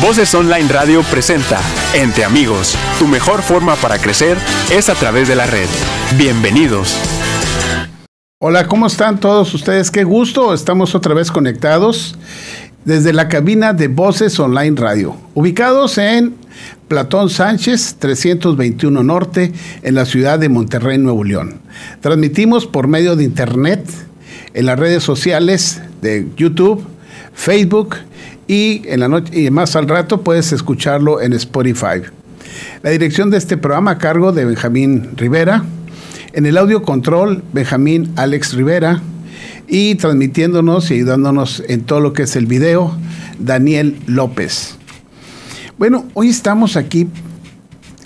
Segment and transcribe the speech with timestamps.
[0.00, 1.58] Voces Online Radio presenta
[1.94, 2.76] Entre Amigos.
[2.98, 4.36] Tu mejor forma para crecer
[4.70, 5.68] es a través de la red.
[6.18, 6.96] Bienvenidos.
[8.38, 9.90] Hola, ¿cómo están todos ustedes?
[9.90, 12.18] Qué gusto, estamos otra vez conectados
[12.84, 16.34] desde la cabina de Voces Online Radio, ubicados en
[16.88, 19.52] Platón Sánchez 321 Norte,
[19.82, 21.60] en la ciudad de Monterrey, Nuevo León.
[22.00, 23.82] Transmitimos por medio de internet
[24.52, 26.84] en las redes sociales de YouTube,
[27.34, 27.96] Facebook
[28.48, 32.02] y en la noche y más al rato puedes escucharlo en Spotify.
[32.82, 35.64] La dirección de este programa a cargo de Benjamín Rivera.
[36.32, 39.02] En el audio control, Benjamín Alex Rivera.
[39.68, 42.96] Y transmitiéndonos y ayudándonos en todo lo que es el video,
[43.40, 44.76] Daniel López.
[45.76, 47.08] Bueno, hoy estamos aquí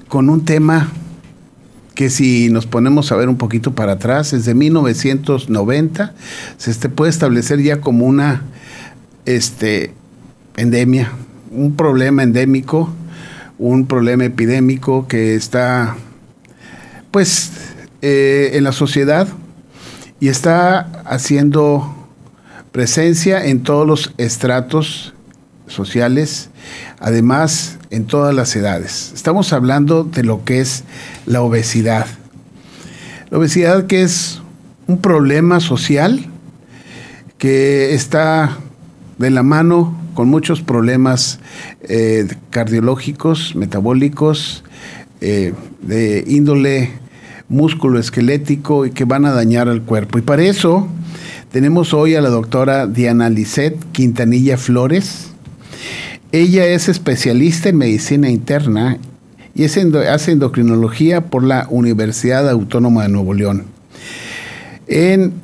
[0.08, 0.88] con un tema
[1.94, 6.14] que si nos ponemos a ver un poquito para atrás, desde 1990
[6.56, 8.42] se este, puede establecer ya como una
[9.26, 9.92] este,
[10.56, 11.12] endemia,
[11.50, 12.92] un problema endémico,
[13.58, 15.96] un problema epidémico que está
[17.10, 17.52] pues
[18.02, 19.28] eh, en la sociedad
[20.20, 21.94] y está haciendo
[22.72, 25.12] presencia en todos los estratos
[25.66, 26.50] sociales,
[26.98, 29.12] además en todas las edades.
[29.14, 30.84] Estamos hablando de lo que es
[31.26, 32.06] la obesidad.
[33.30, 34.40] La obesidad que es
[34.86, 36.26] un problema social
[37.38, 38.58] que está
[39.20, 41.40] de la mano con muchos problemas
[41.82, 44.64] eh, cardiológicos, metabólicos,
[45.20, 46.88] eh, de índole
[47.50, 50.18] músculo esquelético y que van a dañar al cuerpo.
[50.18, 50.88] Y para eso
[51.52, 55.32] tenemos hoy a la doctora Diana Lisset Quintanilla Flores.
[56.32, 58.96] Ella es especialista en medicina interna
[59.54, 63.64] y hace endocrinología por la Universidad Autónoma de Nuevo León.
[64.86, 65.34] En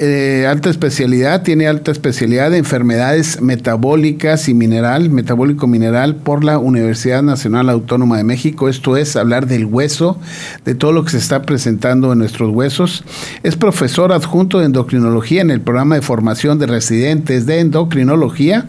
[0.00, 6.58] eh, alta especialidad, tiene alta especialidad de enfermedades metabólicas y mineral, metabólico mineral por la
[6.58, 8.68] Universidad Nacional Autónoma de México.
[8.68, 10.18] Esto es hablar del hueso,
[10.64, 13.04] de todo lo que se está presentando en nuestros huesos.
[13.44, 18.66] Es profesor adjunto de endocrinología en el programa de formación de residentes de endocrinología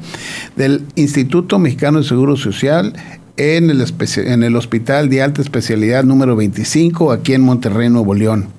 [0.55, 2.93] del Instituto Mexicano de Seguro Social
[3.37, 3.83] en el,
[4.17, 8.49] en el Hospital de Alta Especialidad número 25 aquí en Monterrey, Nuevo León.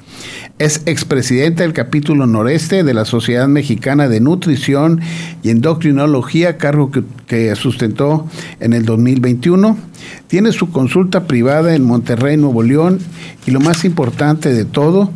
[0.59, 5.03] Es expresidente del capítulo noreste de la Sociedad Mexicana de Nutrición
[5.43, 6.91] y Endocrinología, cargo
[7.27, 8.27] que, sustentó
[8.59, 9.77] en el 2021.
[10.29, 13.01] Tiene su consulta privada en Monterrey, Nuevo León,
[13.47, 15.11] y lo más importante de todo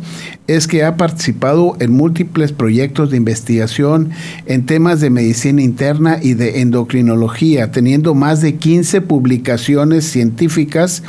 [0.45, 4.11] es que ha participado en múltiples proyectos de investigación
[4.45, 11.01] en temas de medicina interna y de endocrinología, teniendo más de 15 publicaciones científicas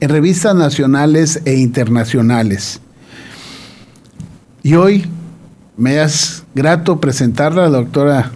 [0.00, 2.80] en revistas nacionales e internacionales.
[4.68, 5.06] Y hoy
[5.78, 8.32] me es grato presentarla a la doctora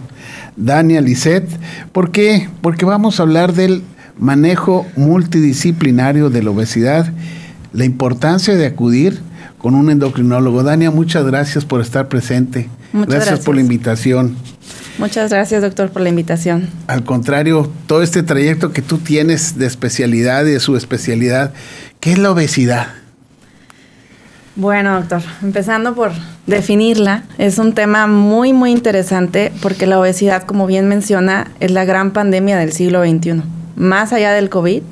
[0.55, 1.47] Dania Lisset.
[1.91, 2.49] ¿Por qué?
[2.61, 3.83] Porque vamos a hablar del
[4.17, 7.13] manejo multidisciplinario de la obesidad,
[7.71, 9.19] la importancia de acudir
[9.59, 10.63] con un endocrinólogo.
[10.63, 12.67] Dania, muchas gracias por estar presente.
[12.93, 14.35] Muchas gracias, gracias por la invitación.
[14.97, 16.67] Muchas gracias, doctor, por la invitación.
[16.87, 21.53] Al contrario, todo este trayecto que tú tienes de especialidad y de su especialidad,
[21.99, 23.02] ¿qué es la obesidad?
[24.55, 26.11] Bueno, doctor, empezando por
[26.45, 31.85] definirla, es un tema muy, muy interesante porque la obesidad, como bien menciona, es la
[31.85, 33.41] gran pandemia del siglo XXI.
[33.75, 34.83] Más allá del COVID,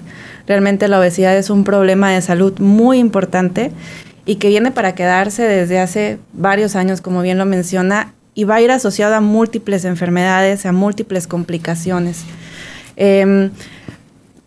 [0.48, 3.72] realmente la obesidad es un problema de salud muy importante
[4.26, 8.56] y que viene para quedarse desde hace varios años, como bien lo menciona, y va
[8.56, 12.24] a ir asociado a múltiples enfermedades, a múltiples complicaciones.
[12.96, 13.52] Em,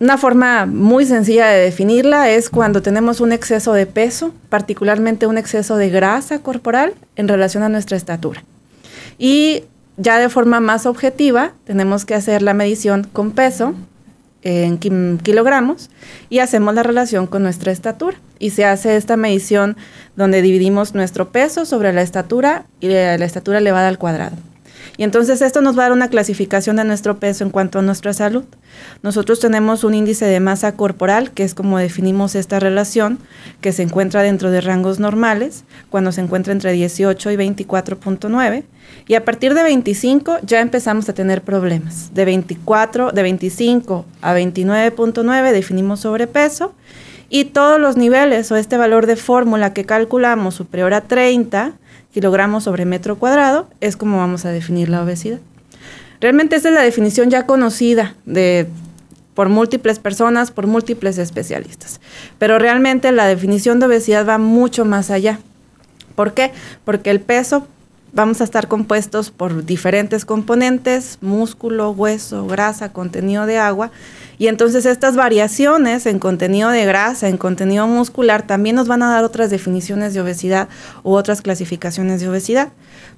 [0.00, 5.38] una forma muy sencilla de definirla es cuando tenemos un exceso de peso, particularmente un
[5.38, 8.42] exceso de grasa corporal en relación a nuestra estatura.
[9.18, 9.64] Y
[9.96, 13.74] ya de forma más objetiva, tenemos que hacer la medición con peso
[14.42, 14.76] en
[15.18, 15.90] kilogramos
[16.28, 18.18] y hacemos la relación con nuestra estatura.
[18.38, 19.76] Y se hace esta medición
[20.16, 24.36] donde dividimos nuestro peso sobre la estatura y la estatura elevada al cuadrado.
[24.96, 27.82] Y entonces esto nos va a dar una clasificación de nuestro peso en cuanto a
[27.82, 28.44] nuestra salud.
[29.02, 33.18] Nosotros tenemos un índice de masa corporal, que es como definimos esta relación,
[33.60, 38.62] que se encuentra dentro de rangos normales, cuando se encuentra entre 18 y 24.9.
[39.08, 42.14] Y a partir de 25 ya empezamos a tener problemas.
[42.14, 46.72] De 24, de 25 a 29.9 definimos sobrepeso
[47.28, 51.72] y todos los niveles o este valor de fórmula que calculamos superior a 30
[52.14, 55.40] kilogramos sobre metro cuadrado, es como vamos a definir la obesidad.
[56.20, 58.68] Realmente esa es la definición ya conocida de,
[59.34, 62.00] por múltiples personas, por múltiples especialistas.
[62.38, 65.40] Pero realmente la definición de obesidad va mucho más allá.
[66.14, 66.52] ¿Por qué?
[66.84, 67.66] Porque el peso
[68.14, 73.90] vamos a estar compuestos por diferentes componentes, músculo, hueso, grasa, contenido de agua.
[74.38, 79.10] Y entonces estas variaciones en contenido de grasa, en contenido muscular, también nos van a
[79.10, 80.68] dar otras definiciones de obesidad
[81.02, 82.68] u otras clasificaciones de obesidad.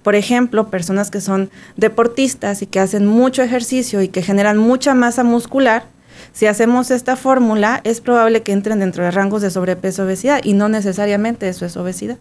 [0.03, 4.95] Por ejemplo, personas que son deportistas y que hacen mucho ejercicio y que generan mucha
[4.95, 5.85] masa muscular,
[6.33, 10.55] si hacemos esta fórmula, es probable que entren dentro de rangos de sobrepeso obesidad y
[10.55, 12.19] no necesariamente eso es obesidad.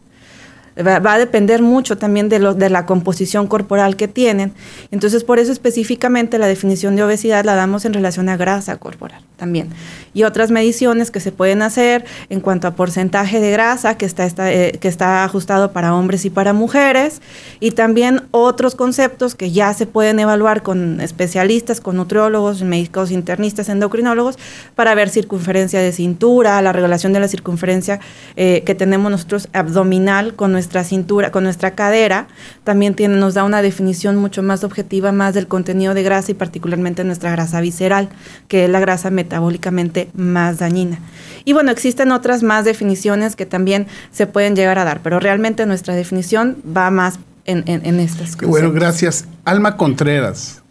[0.77, 4.51] Va, a depender mucho también de, lo, de la composición corporal que tienen.
[4.91, 9.21] Entonces, por eso específicamente la definición de obesidad la damos en relación a grasa corporal
[9.37, 9.69] también.
[10.13, 14.51] Y otras mediciones que se pueden hacer en cuanto a porcentaje de grasa que está,
[14.51, 17.21] eh, que está ajustado para hombres y para mujeres.
[17.59, 23.69] Y también otros conceptos que ya se pueden evaluar con especialistas, con nutriólogos, médicos internistas,
[23.69, 24.37] endocrinólogos,
[24.75, 27.99] para ver circunferencia de cintura, la relación de la circunferencia
[28.35, 32.27] eh, que tenemos nosotros abdominal con nuestra nuestra cintura, con nuestra cadera,
[32.63, 36.33] también tiene, nos da una definición mucho más objetiva, más del contenido de grasa y
[36.33, 38.09] particularmente nuestra grasa visceral,
[38.47, 40.97] que es la grasa metabólicamente más dañina.
[41.43, 45.67] Y bueno, existen otras más definiciones que también se pueden llegar a dar, pero realmente
[45.67, 48.49] nuestra definición va más en, en, estas cosas.
[48.49, 49.25] Bueno, gracias.
[49.43, 50.63] Alma Contreras.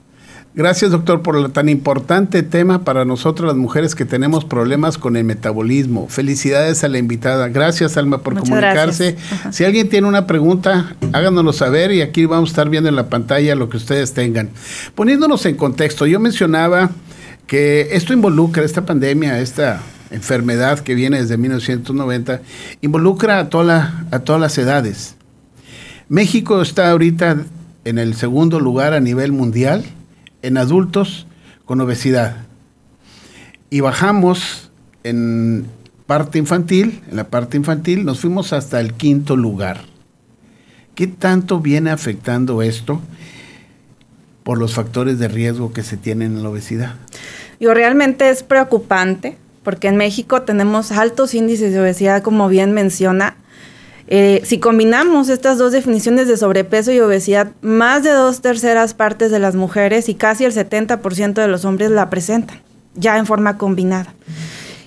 [0.57, 5.17] Gracias, doctor, por el tan importante tema para nosotros las mujeres que tenemos problemas con
[5.17, 6.07] el metabolismo.
[6.09, 7.49] Felicidades a la invitada.
[7.49, 9.17] Gracias, Alma, por comunicarse.
[9.51, 13.09] Si alguien tiene una pregunta, háganoslo saber y aquí vamos a estar viendo en la
[13.09, 14.49] pantalla lo que ustedes tengan.
[14.95, 16.91] Poniéndonos en contexto, yo mencionaba
[17.49, 19.81] que esto involucra, esta pandemia, esta
[20.13, 22.43] enfermedad que viene desde 1990,
[22.81, 25.17] involucra a, toda a todas las edades.
[26.09, 27.39] México está ahorita
[27.85, 29.85] en el segundo lugar a nivel mundial
[30.45, 31.27] en adultos
[31.65, 32.37] con obesidad.
[33.71, 34.71] Y bajamos
[35.03, 35.67] en
[36.07, 39.81] parte infantil, en la parte infantil, nos fuimos hasta el quinto lugar.
[40.95, 43.01] ¿Qué tanto viene afectando esto
[44.43, 46.97] por los factores de riesgo que se tienen en la obesidad?
[47.59, 53.39] Yo realmente es preocupante porque en México tenemos altos índices de obesidad, como bien menciona,
[54.07, 59.31] eh, si combinamos estas dos definiciones de sobrepeso y obesidad, más de dos terceras partes
[59.31, 62.61] de las mujeres y casi el 70% de los hombres la presentan,
[62.95, 64.15] ya en forma combinada.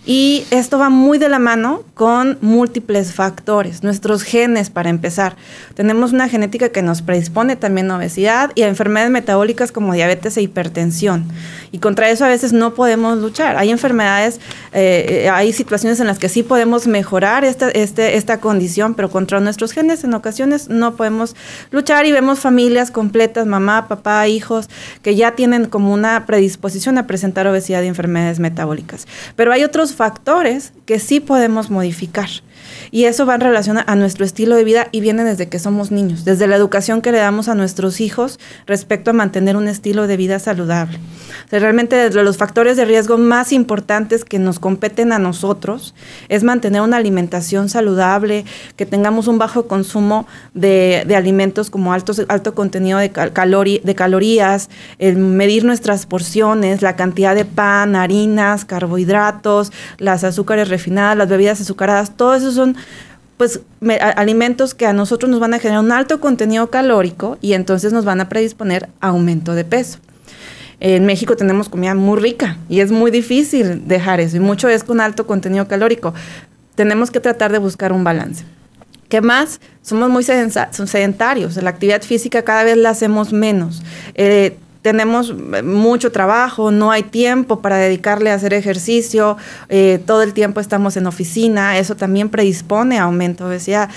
[0.09, 5.35] Y esto va muy de la mano con múltiples factores, nuestros genes para empezar.
[5.75, 10.37] Tenemos una genética que nos predispone también a obesidad y a enfermedades metabólicas como diabetes
[10.37, 11.25] e hipertensión.
[11.73, 13.57] Y contra eso a veces no podemos luchar.
[13.57, 14.39] Hay enfermedades,
[14.71, 19.09] eh, eh, hay situaciones en las que sí podemos mejorar esta, este, esta condición, pero
[19.09, 21.35] contra nuestros genes en ocasiones no podemos
[21.71, 24.69] luchar y vemos familias completas, mamá, papá, hijos,
[25.01, 29.05] que ya tienen como una predisposición a presentar obesidad y enfermedades metabólicas.
[29.35, 32.29] Pero hay otros factores que sí podemos modificar.
[32.91, 35.91] Y eso va en relación a nuestro estilo de vida y viene desde que somos
[35.91, 40.07] niños, desde la educación que le damos a nuestros hijos respecto a mantener un estilo
[40.07, 40.99] de vida saludable.
[41.51, 45.93] realmente desde los factores de riesgo más importantes que nos competen a nosotros
[46.29, 48.45] es mantener una alimentación saludable,
[48.75, 54.69] que tengamos un bajo consumo de, alimentos como altos, alto contenido de, de calorías,
[54.99, 61.61] el medir nuestras porciones, la cantidad de pan, harinas, carbohidratos, las azúcares refinadas, las bebidas
[61.61, 62.66] azucaradas, todo eso son
[63.37, 63.61] pues
[64.15, 68.03] alimentos que a nosotros nos van a generar un alto contenido calórico y entonces nos
[68.03, 69.99] van a predisponer a aumento de peso.
[70.79, 74.83] En México tenemos comida muy rica y es muy difícil dejar eso y mucho es
[74.83, 76.13] con alto contenido calórico.
[76.75, 78.43] Tenemos que tratar de buscar un balance.
[79.09, 79.61] ¿Qué más?
[79.81, 81.55] Somos muy sedentarios.
[81.57, 83.81] La actividad física cada vez la hacemos menos.
[84.15, 89.35] Eh, tenemos eh, mucho trabajo, no hay tiempo para dedicarle a hacer ejercicio,
[89.67, 93.89] eh, todo el tiempo estamos en oficina, eso también predispone a aumento de obesidad.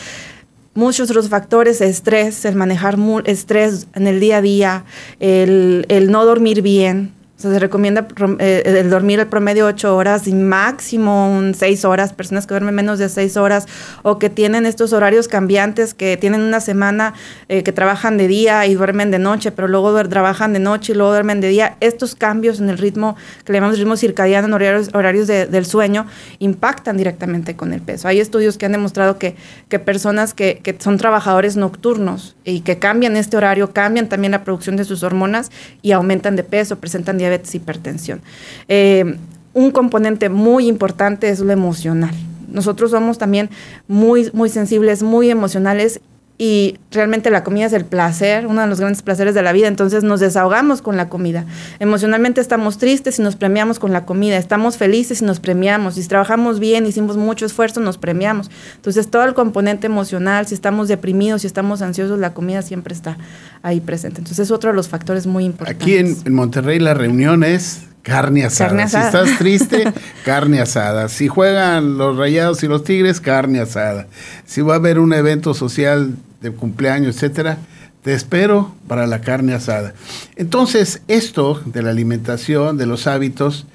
[0.75, 4.85] Muchos otros factores, estrés, el manejar estrés en el día a día,
[5.21, 8.07] el, el no dormir bien, se recomienda
[8.39, 12.75] eh, el dormir el promedio ocho horas y máximo un seis horas, personas que duermen
[12.75, 13.67] menos de seis horas
[14.03, 17.15] o que tienen estos horarios cambiantes, que tienen una semana
[17.49, 20.97] eh, que trabajan de día y duermen de noche, pero luego trabajan de noche y
[20.97, 21.77] luego duermen de día.
[21.81, 26.07] Estos cambios en el ritmo, que le llamamos ritmo circadiano, en horarios, horarios del sueño,
[26.41, 28.07] impactan directamente con el peso.
[28.09, 29.37] Hay estudios que han demostrado que,
[29.69, 34.45] que personas que, que son trabajadores nocturnos y que cambian este horario, cambian también la
[34.45, 38.21] producción de sus hormonas y aumentan de peso, presentan diabetes diabetes, hipertensión.
[38.69, 39.17] Eh,
[39.53, 42.15] un componente muy importante es lo emocional.
[42.49, 43.49] Nosotros somos también
[43.89, 46.01] muy, muy sensibles, muy emocionales
[46.43, 49.69] y realmente la comida es el placer, uno de los grandes placeres de la vida,
[49.69, 51.45] entonces nos desahogamos con la comida.
[51.81, 56.09] Emocionalmente estamos tristes y nos premiamos con la comida, estamos felices y nos premiamos, si
[56.09, 58.51] trabajamos bien, hicimos mucho esfuerzo, nos premiamos.
[58.77, 63.19] Entonces todo el componente emocional, si estamos deprimidos, si estamos ansiosos, la comida siempre está
[63.63, 64.21] ahí presente.
[64.21, 65.83] Entonces es otro de los factores muy importantes.
[65.83, 68.89] Aquí en, en Monterrey la reunión es Carne asada.
[68.89, 69.93] Si estás triste,
[70.25, 71.11] carne asada.
[71.11, 74.07] Si juegan los rayados y los tigres, carne asada.
[74.47, 77.59] Si va a haber un evento social de cumpleaños, etcétera,
[78.03, 79.95] te espero para la carne asada.
[80.37, 83.67] Entonces, esto de la alimentación, de los hábitos,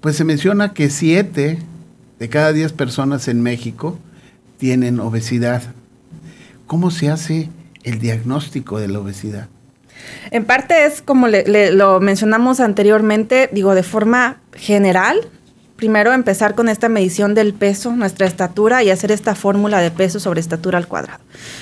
[0.00, 1.58] pues se menciona que siete
[2.18, 3.98] de cada diez personas en México
[4.58, 5.62] tienen obesidad.
[6.66, 7.48] ¿Cómo se hace
[7.84, 9.48] el diagnóstico de la obesidad?
[10.30, 15.28] En parte es como lo mencionamos anteriormente, digo, de forma general,
[15.78, 20.18] primero empezar con esta medición del peso, nuestra estatura y hacer esta fórmula de peso
[20.18, 21.20] sobre estatura al cuadrado.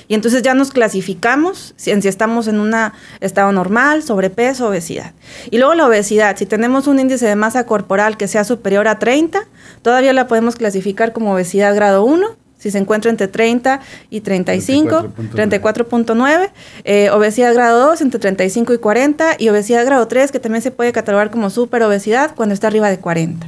[0.08, 2.74] Y entonces ya nos clasificamos si estamos en un
[3.20, 5.12] estado normal, sobrepeso, obesidad.
[5.50, 8.98] Y luego la obesidad, si tenemos un índice de masa corporal que sea superior a
[8.98, 9.44] 30,
[9.82, 12.26] todavía la podemos clasificar como obesidad grado 1
[12.58, 16.50] si se encuentra entre 30 y 35, 34.9,
[16.84, 20.70] eh, obesidad grado 2 entre 35 y 40 y obesidad grado 3 que también se
[20.70, 23.46] puede catalogar como superobesidad cuando está arriba de 40.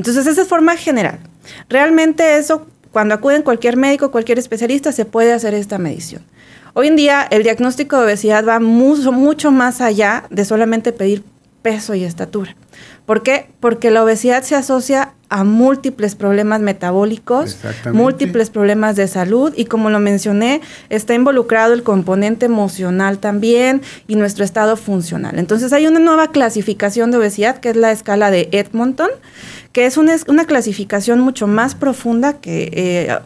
[0.00, 1.18] Entonces esa es forma general.
[1.68, 6.22] Realmente eso, cuando acuden cualquier médico, cualquier especialista, se puede hacer esta medición.
[6.72, 11.22] Hoy en día el diagnóstico de obesidad va mucho, mucho más allá de solamente pedir
[11.62, 12.56] peso y estatura.
[13.06, 13.48] ¿Por qué?
[13.60, 17.58] Porque la obesidad se asocia a múltiples problemas metabólicos,
[17.92, 24.16] múltiples problemas de salud y como lo mencioné, está involucrado el componente emocional también y
[24.16, 25.38] nuestro estado funcional.
[25.38, 29.10] Entonces hay una nueva clasificación de obesidad que es la escala de Edmonton,
[29.72, 32.70] que es una, una clasificación mucho más profunda que...
[32.72, 33.18] Eh,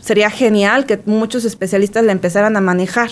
[0.00, 3.10] sería genial que muchos especialistas la empezaran a manejar.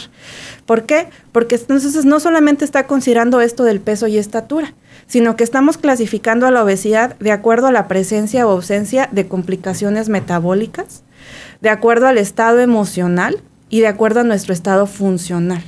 [0.67, 1.09] ¿Por qué?
[1.33, 4.75] Porque entonces no solamente está considerando esto del peso y estatura,
[5.07, 9.29] sino que estamos clasificando a la obesidad de acuerdo a la presencia o ausencia de
[9.29, 11.03] complicaciones metabólicas,
[11.61, 15.63] de acuerdo al estado emocional y de acuerdo a nuestro estado funcional.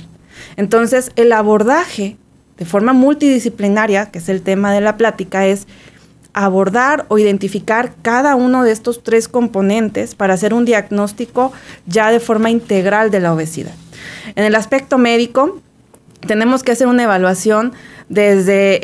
[0.57, 2.17] Entonces, el abordaje
[2.57, 5.67] de forma multidisciplinaria, que es el tema de la plática, es
[6.33, 11.51] abordar o identificar cada uno de estos tres componentes para hacer un diagnóstico
[11.85, 13.73] ya de forma integral de la obesidad.
[14.35, 15.59] En el aspecto médico,
[16.25, 17.73] tenemos que hacer una evaluación
[18.09, 18.81] desde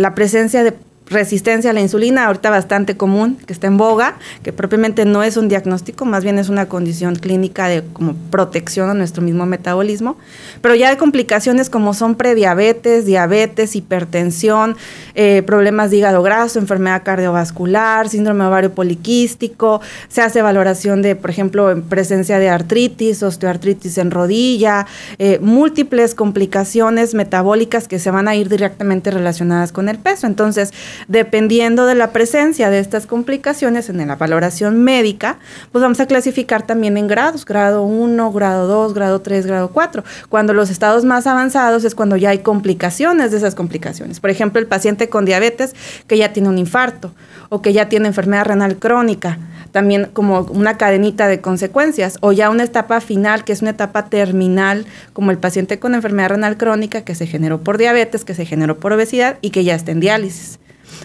[0.00, 0.74] la presencia de
[1.08, 5.36] resistencia a la insulina, ahorita bastante común, que está en boga, que propiamente no es
[5.36, 10.16] un diagnóstico, más bien es una condición clínica de como protección a nuestro mismo metabolismo,
[10.60, 14.76] pero ya hay complicaciones como son prediabetes, diabetes, hipertensión,
[15.14, 21.30] eh, problemas de hígado graso, enfermedad cardiovascular, síndrome ovario poliquístico, se hace valoración de, por
[21.30, 24.86] ejemplo, en presencia de artritis, osteoartritis en rodilla,
[25.18, 30.26] eh, múltiples complicaciones metabólicas que se van a ir directamente relacionadas con el peso.
[30.26, 30.72] Entonces,
[31.06, 35.38] Dependiendo de la presencia de estas complicaciones en la valoración médica,
[35.72, 40.04] pues vamos a clasificar también en grados, grado 1, grado 2, grado 3, grado 4.
[40.28, 44.20] Cuando los estados más avanzados es cuando ya hay complicaciones de esas complicaciones.
[44.20, 45.74] Por ejemplo, el paciente con diabetes
[46.06, 47.12] que ya tiene un infarto
[47.48, 49.38] o que ya tiene enfermedad renal crónica,
[49.72, 54.06] también como una cadenita de consecuencias, o ya una etapa final, que es una etapa
[54.06, 58.44] terminal, como el paciente con enfermedad renal crónica que se generó por diabetes, que se
[58.44, 60.58] generó por obesidad y que ya está en diálisis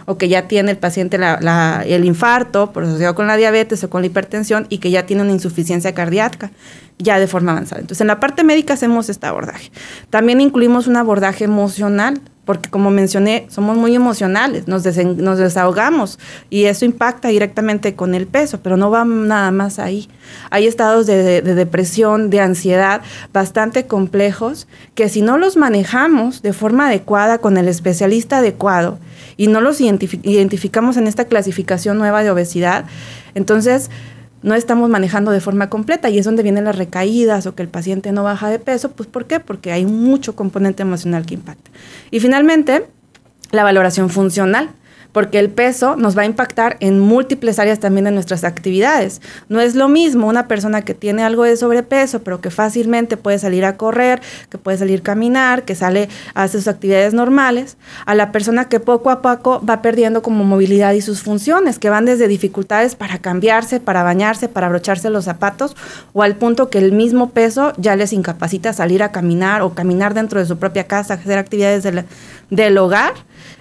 [0.05, 4.01] o que ya tiene el paciente el infarto por asociado con la diabetes o con
[4.01, 6.51] la hipertensión y que ya tiene una insuficiencia cardíaca
[6.97, 7.81] ya de forma avanzada.
[7.81, 9.71] Entonces, en la parte médica hacemos este abordaje.
[10.09, 16.19] También incluimos un abordaje emocional, porque como mencioné, somos muy emocionales, nos, nos desahogamos
[16.49, 20.09] y eso impacta directamente con el peso, pero no va nada más ahí.
[20.49, 26.87] Hay estados de, depresión, de ansiedad bastante complejos que si no los manejamos de forma
[26.87, 28.99] adecuada con el especialista adecuado
[29.37, 32.85] y no los identificamos en esta clasificación nueva de obesidad,
[33.35, 33.89] entonces
[34.43, 37.69] no estamos manejando de forma completa y es donde vienen las recaídas o que el
[37.69, 39.39] paciente no baja de peso, pues ¿por qué?
[39.39, 41.71] Porque hay mucho componente emocional que impacta.
[42.11, 42.85] Y finalmente,
[43.51, 44.69] la valoración funcional
[45.13, 49.21] porque el peso nos va a impactar en múltiples áreas también de nuestras actividades.
[49.47, 53.39] No es lo mismo una persona que tiene algo de sobrepeso, pero que fácilmente puede
[53.39, 57.77] salir a correr, que puede salir a caminar, que sale a hacer sus actividades normales,
[58.05, 61.89] a la persona que poco a poco va perdiendo como movilidad y sus funciones, que
[61.89, 65.75] van desde dificultades para cambiarse, para bañarse, para abrocharse los zapatos,
[66.13, 70.15] o al punto que el mismo peso ya les incapacita salir a caminar o caminar
[70.15, 71.83] dentro de su propia casa, hacer actividades
[72.49, 73.13] del hogar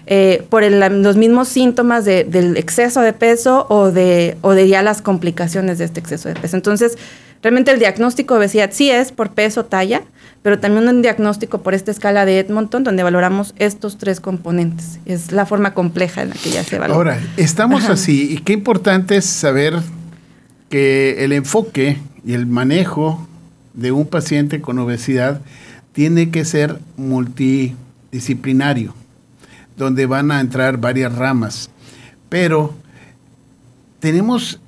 [0.07, 5.03] eh, por los mismos síntomas del exceso de peso o de, o de ya las
[5.03, 6.57] complicaciones de este exceso de peso.
[6.57, 6.99] Entonces,
[7.43, 10.03] Realmente el diagnóstico de obesidad sí es por peso, talla,
[10.43, 15.01] pero también un diagnóstico por esta escala de Edmonton, donde valoramos estos tres componentes.
[15.07, 17.15] Es la forma compleja en la que ya se valora.
[17.15, 19.75] Ahora, estamos así, y qué importante es saber
[20.69, 23.27] que el enfoque y el manejo
[23.75, 25.41] de un paciente con obesidad
[25.93, 26.79] tiene que ser
[28.13, 28.95] multidisciplinario,
[29.79, 31.71] donde van a entrar varias ramas.
[32.29, 32.75] Pero
[34.01, 34.61] tenemos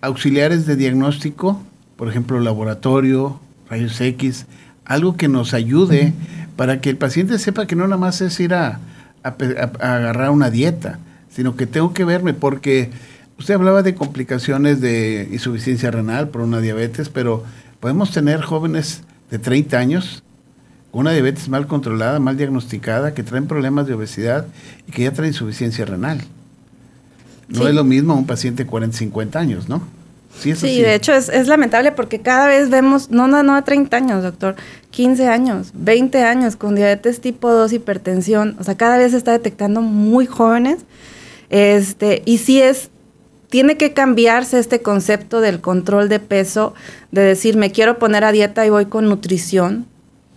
[0.00, 1.60] auxiliares de diagnóstico,
[1.96, 4.46] por ejemplo, laboratorio, rayos X,
[4.84, 6.12] algo que nos ayude
[6.54, 8.78] para que el paciente sepa que no nada más es ir a,
[9.24, 12.90] agarrar una dieta, sino que tengo que verme, porque
[13.36, 17.42] usted hablaba de complicaciones de insuficiencia renal por una diabetes, pero
[17.80, 20.22] podemos tener jóvenes de 30 años
[20.92, 24.46] una diabetes mal controlada, mal diagnosticada, que traen problemas de obesidad
[24.88, 26.20] y que ya traen insuficiencia renal.
[27.48, 29.82] No es lo mismo un paciente de 40, 50 años, ¿no?
[30.38, 34.22] Sí, de hecho es, es, lamentable porque cada vez vemos, no, no, no 30 años,
[34.22, 34.54] doctor,
[34.92, 39.32] 15 años, 20 años con diabetes tipo 2, hipertensión, o sea, cada vez se está
[39.32, 40.78] detectando muy jóvenes.
[41.50, 42.90] Este, y sí es,
[43.50, 46.74] tiene que cambiarse este concepto del control de peso,
[47.10, 49.86] de decir, me quiero poner a dieta y voy con nutrición,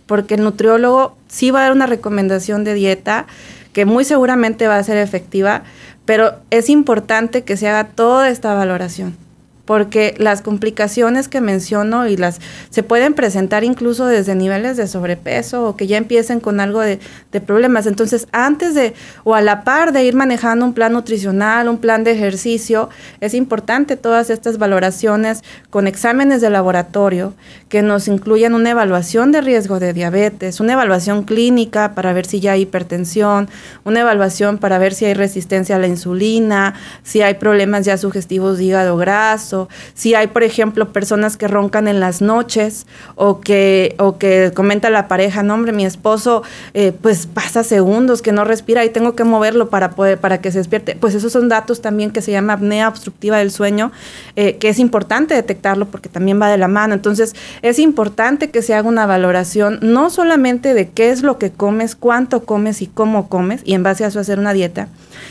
[0.06, 3.26] porque el nutriólogo sí va a dar una recomendación de dieta
[3.72, 5.62] que muy seguramente va a ser efectiva,
[6.04, 9.16] pero es importante que se haga toda esta valoración
[9.64, 12.40] porque las complicaciones que menciono y las
[12.70, 16.98] se pueden presentar incluso desde niveles de sobrepeso o que ya empiecen con algo de,
[17.32, 17.86] de, problemas.
[17.86, 18.94] Entonces, antes de
[19.24, 22.90] o a la par de ir manejando un plan nutricional, un plan de ejercicio,
[23.20, 27.32] es importante todas estas valoraciones con exámenes de laboratorio
[27.68, 32.40] que nos incluyan una evaluación de riesgo de diabetes, una evaluación clínica para ver si
[32.40, 33.48] ya hay hipertensión,
[33.84, 38.58] una evaluación para ver si hay resistencia a la insulina, si hay problemas ya sugestivos
[38.58, 39.53] de hígado graso
[39.94, 44.90] si hay, por ejemplo, personas que roncan en las noches o que, o que comenta
[44.90, 46.42] la pareja, no hombre, mi esposo
[46.74, 50.50] eh, pues pasa segundos que no respira y tengo que moverlo para, poder, para que
[50.50, 50.96] se despierte.
[50.96, 53.92] Pues esos son datos también que se llama apnea obstructiva del sueño,
[54.36, 56.94] eh, que es importante detectarlo porque también va de la mano.
[56.94, 61.50] Entonces, es importante que se haga una valoración no solamente de qué es lo que
[61.50, 64.88] comes, cuánto comes y cómo comes, y en base a eso hacer una dieta,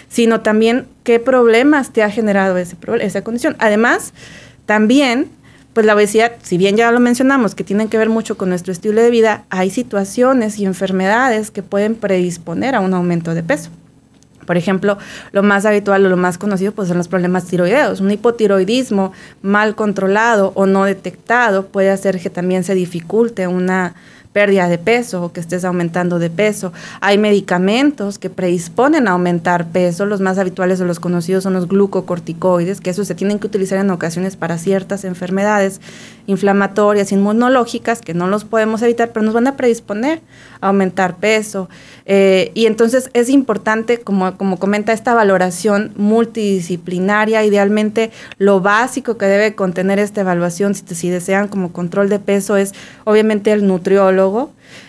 [0.09, 3.55] sino también qué problemas te ha generado ese, esa condición.
[3.59, 4.13] Además,
[4.65, 5.29] también,
[5.73, 8.71] pues la obesidad, si bien ya lo mencionamos, que tienen que ver mucho con nuestro
[8.71, 13.69] estilo de vida, hay situaciones y enfermedades que pueden predisponer a un aumento de peso.
[14.45, 14.97] Por ejemplo,
[15.31, 18.01] lo más habitual o lo más conocido pues son los problemas tiroideos.
[18.01, 23.95] Un hipotiroidismo mal controlado o no detectado puede hacer que también se dificulte una
[24.33, 26.73] pérdida de peso o que estés aumentando de peso.
[26.99, 30.05] Hay medicamentos que predisponen a aumentar peso.
[30.05, 33.77] Los más habituales o los conocidos son los glucocorticoides, que eso se tienen que utilizar
[33.79, 35.79] en ocasiones para ciertas enfermedades
[36.25, 40.21] inflamatorias, inmunológicas, que no los podemos evitar, pero nos van a predisponer
[40.61, 41.69] a aumentar peso.
[42.05, 49.25] Eh, y entonces es importante, como, como comenta, esta valoración multidisciplinaria, idealmente lo básico que
[49.25, 54.22] debe contener esta evaluación, si desean como control de peso, es obviamente el nutriólogo,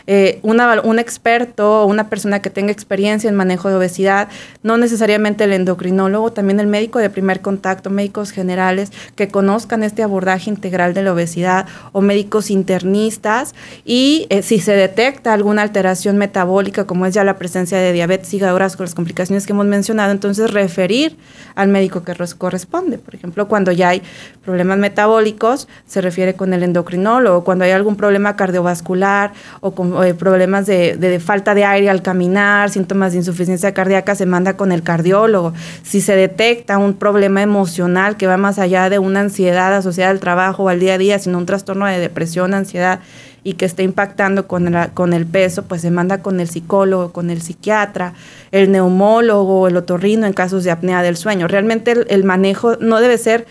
[0.06, 4.28] eh, un experto o una persona que tenga experiencia en manejo de obesidad,
[4.62, 10.02] no necesariamente el endocrinólogo, también el médico de primer contacto, médicos generales que conozcan este
[10.02, 16.16] abordaje integral de la obesidad o médicos internistas y eh, si se detecta alguna alteración
[16.18, 20.12] metabólica como es ya la presencia de diabetes y con las complicaciones que hemos mencionado,
[20.12, 21.16] entonces referir
[21.54, 22.98] al médico que corresponde.
[22.98, 24.02] Por ejemplo, cuando ya hay
[24.44, 29.23] problemas metabólicos, se refiere con el endocrinólogo, cuando hay algún problema cardiovascular
[29.60, 34.26] o con eh, problemas de, falta de aire al caminar, síntomas de insuficiencia cardíaca, se
[34.26, 35.52] manda con el cardiólogo.
[35.82, 40.20] Si se detecta un problema emocional que va más allá de una ansiedad asociada al
[40.20, 43.00] trabajo o al día a día, sino un trastorno de depresión, ansiedad
[43.44, 47.42] y que está impactando con, el peso, pues se manda con el psicólogo, con el
[47.42, 48.14] psiquiatra,
[48.50, 51.46] el neumólogo, el otorrino en casos de apnea del sueño.
[51.46, 53.46] Realmente el manejo no debe ser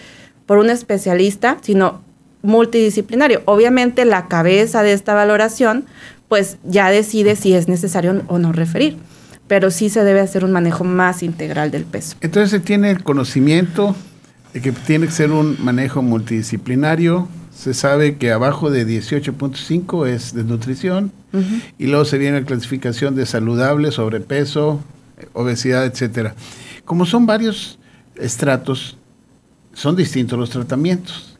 [0.47, 2.01] por un especialista, sino
[2.43, 3.41] multidisciplinario.
[3.45, 5.85] Obviamente la cabeza de esta valoración
[6.27, 8.97] pues ya decide si es necesario o no referir,
[9.47, 12.15] pero sí se debe hacer un manejo más integral del peso.
[12.21, 13.95] Entonces se tiene el conocimiento
[14.53, 20.33] de que tiene que ser un manejo multidisciplinario, se sabe que abajo de 18.5 es
[20.33, 21.11] desnutrición
[21.77, 24.83] y luego se viene la clasificación de saludable, sobrepeso,
[25.33, 26.35] obesidad, etcétera.
[26.83, 27.79] Como son varios
[28.15, 28.97] estratos,
[29.73, 31.32] son distintos los tratamientos.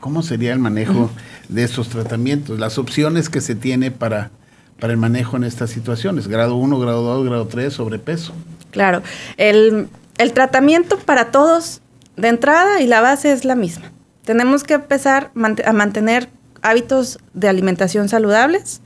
[0.00, 1.10] ¿Cómo sería el manejo
[1.48, 2.58] de estos tratamientos?
[2.58, 4.30] Las opciones que se tiene para,
[4.78, 8.32] para el manejo en estas situaciones, grado 1, grado 2, grado 3, sobrepeso.
[8.70, 9.02] Claro,
[9.36, 11.80] el, el tratamiento para todos
[12.16, 13.90] de entrada y la base es la misma.
[14.24, 15.30] Tenemos que empezar
[15.64, 16.28] a mantener
[16.62, 18.80] hábitos de alimentación saludables,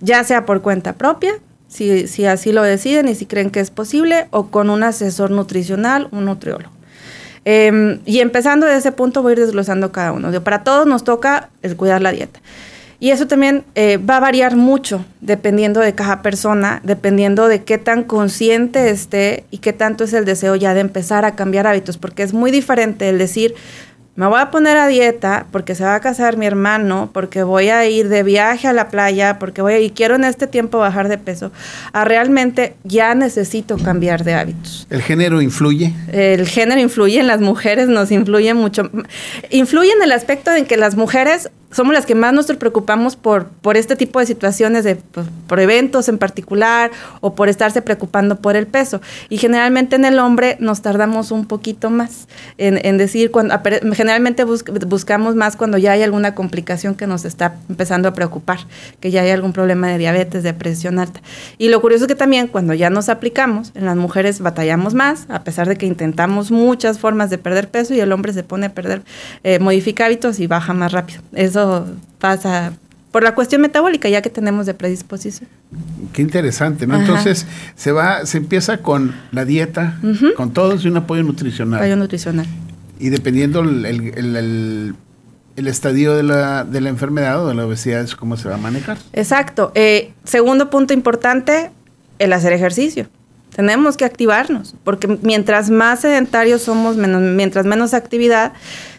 [0.00, 1.34] ya sea por cuenta propia,
[1.68, 5.30] si, si así lo deciden y si creen que es posible, o con un asesor
[5.30, 6.77] nutricional, un nutriólogo.
[7.44, 10.30] Em, y empezando de ese punto voy a ir desglosando cada uno.
[10.42, 12.40] Para todos nos toca el cuidar la dieta.
[13.00, 17.78] Y eso también eh, va a variar mucho dependiendo de cada persona, dependiendo de qué
[17.78, 21.96] tan consciente esté y qué tanto es el deseo ya de empezar a cambiar hábitos,
[21.96, 23.54] porque es muy diferente el decir,
[24.18, 27.68] me voy a poner a dieta porque se va a casar mi hermano, porque voy
[27.68, 30.80] a ir de viaje a la playa, porque voy a, y quiero en este tiempo
[30.80, 31.52] bajar de peso,
[31.92, 34.88] a realmente ya necesito cambiar de hábitos.
[34.90, 35.94] ¿El género influye?
[36.10, 38.90] El género influye en las mujeres, nos influye mucho.
[39.50, 43.48] Influye en el aspecto en que las mujeres somos las que más nos preocupamos por,
[43.48, 48.36] por este tipo de situaciones, de, pues, por, eventos en particular o por estarse preocupando
[48.36, 49.00] por el peso.
[49.28, 52.26] Y generalmente en el hombre nos tardamos un poquito más
[52.56, 53.54] en, decir, cuando,
[53.92, 58.60] generalmente buscamos más cuando ya hay alguna complicación que nos está empezando a preocupar,
[59.00, 61.20] que ya hay algún problema de diabetes, de presión alta.
[61.58, 65.26] Y lo curioso es que también cuando ya nos aplicamos, en las mujeres batallamos más,
[65.28, 68.66] a pesar de que intentamos muchas formas de perder peso y el hombre se pone
[68.66, 69.02] a perder,
[69.44, 71.20] eh, modifica hábitos y baja más rápido.
[71.34, 71.57] Eso
[72.18, 72.72] pasa
[73.10, 75.48] por la cuestión metabólica, ya que tenemos de predisposición.
[76.12, 77.00] Qué interesante, ¿no?
[77.00, 79.98] Entonces, se va, se empieza con la dieta,
[80.36, 81.80] con todo y un apoyo nutricional.
[81.80, 82.46] Apoyo nutricional.
[82.98, 84.94] Y dependiendo el,
[85.56, 88.58] estadio de la, de la, enfermedad o de la obesidad, es cómo se va a
[88.58, 88.98] manejar.
[89.12, 89.72] Exacto.
[89.74, 91.70] Eh, segundo punto importante,
[92.18, 93.08] el hacer ejercicio.
[93.54, 98.52] Tenemos que activarnos, porque mientras más sedentarios somos, menos, mientras menos actividad,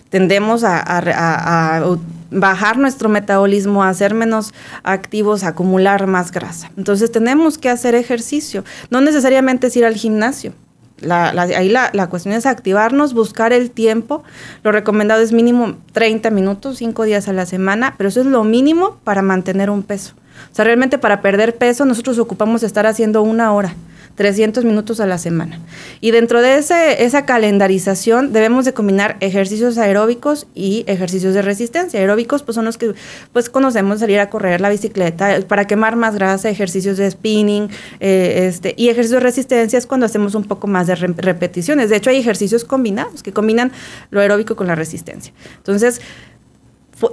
[0.10, 1.84] tendemos a,
[2.32, 6.72] bajar nuestro metabolismo, a ser menos activos, a acumular más grasa.
[6.78, 8.64] Entonces tenemos que hacer ejercicio.
[8.92, 10.54] No necesariamente es ir al gimnasio.
[11.02, 14.24] ahí la, la, cuestión es activarnos, buscar el tiempo.
[14.64, 18.44] Lo recomendado es mínimo 30 minutos, 5 días a la semana, pero eso es lo
[18.44, 20.14] mínimo para mantener un peso.
[20.52, 23.74] O sea, realmente para perder peso nosotros ocupamos estar haciendo una hora.
[24.20, 25.62] 300 minutos a la semana.
[26.02, 32.02] Y dentro de ese, esa calendarización debemos de combinar ejercicios aeróbicos y ejercicios de resistencia.
[32.02, 32.96] Aeróbicos pues son los que
[33.32, 37.70] pues conocemos salir a correr la bicicleta para quemar más grasa, ejercicios de spinning,
[38.02, 41.90] eh, este, y ejercicios de resistencia es cuando hacemos un poco más de repeticiones.
[41.90, 43.72] De hecho hay ejercicios combinados que combinan
[44.12, 45.32] lo aeróbico con la resistencia.
[45.56, 46.02] Entonces,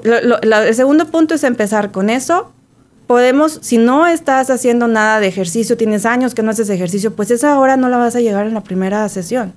[0.03, 2.53] el segundo punto es empezar con eso,
[3.07, 7.31] podemos, si no estás haciendo nada de ejercicio, tienes años que no haces ejercicio, pues
[7.31, 9.53] esa hora no la vas a llegar en la primera sesión.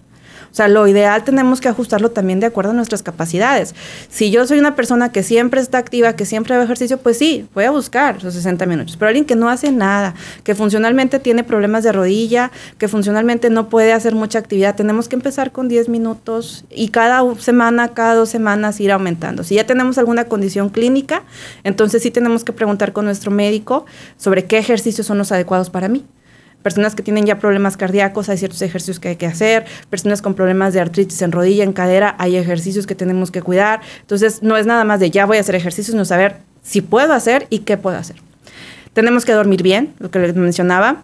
[0.51, 3.75] O sea, lo ideal tenemos que ajustarlo también de acuerdo a nuestras capacidades.
[4.09, 7.47] Si yo soy una persona que siempre está activa, que siempre hace ejercicio, pues sí,
[7.53, 8.97] voy a buscar esos 60 minutos.
[8.97, 13.69] Pero alguien que no hace nada, que funcionalmente tiene problemas de rodilla, que funcionalmente no
[13.69, 18.29] puede hacer mucha actividad, tenemos que empezar con 10 minutos y cada semana, cada dos
[18.29, 19.43] semanas ir aumentando.
[19.43, 21.23] Si ya tenemos alguna condición clínica,
[21.63, 23.85] entonces sí tenemos que preguntar con nuestro médico
[24.17, 26.05] sobre qué ejercicios son los adecuados para mí
[26.63, 30.33] personas que tienen ya problemas cardíacos, hay ciertos ejercicios que hay que hacer, personas con
[30.33, 33.81] problemas de artritis en rodilla, en cadera, hay ejercicios que tenemos que cuidar.
[34.01, 37.13] Entonces, no es nada más de ya voy a hacer ejercicios, sino saber si puedo
[37.13, 38.17] hacer y qué puedo hacer.
[38.93, 41.03] Tenemos que dormir bien, lo que les mencionaba.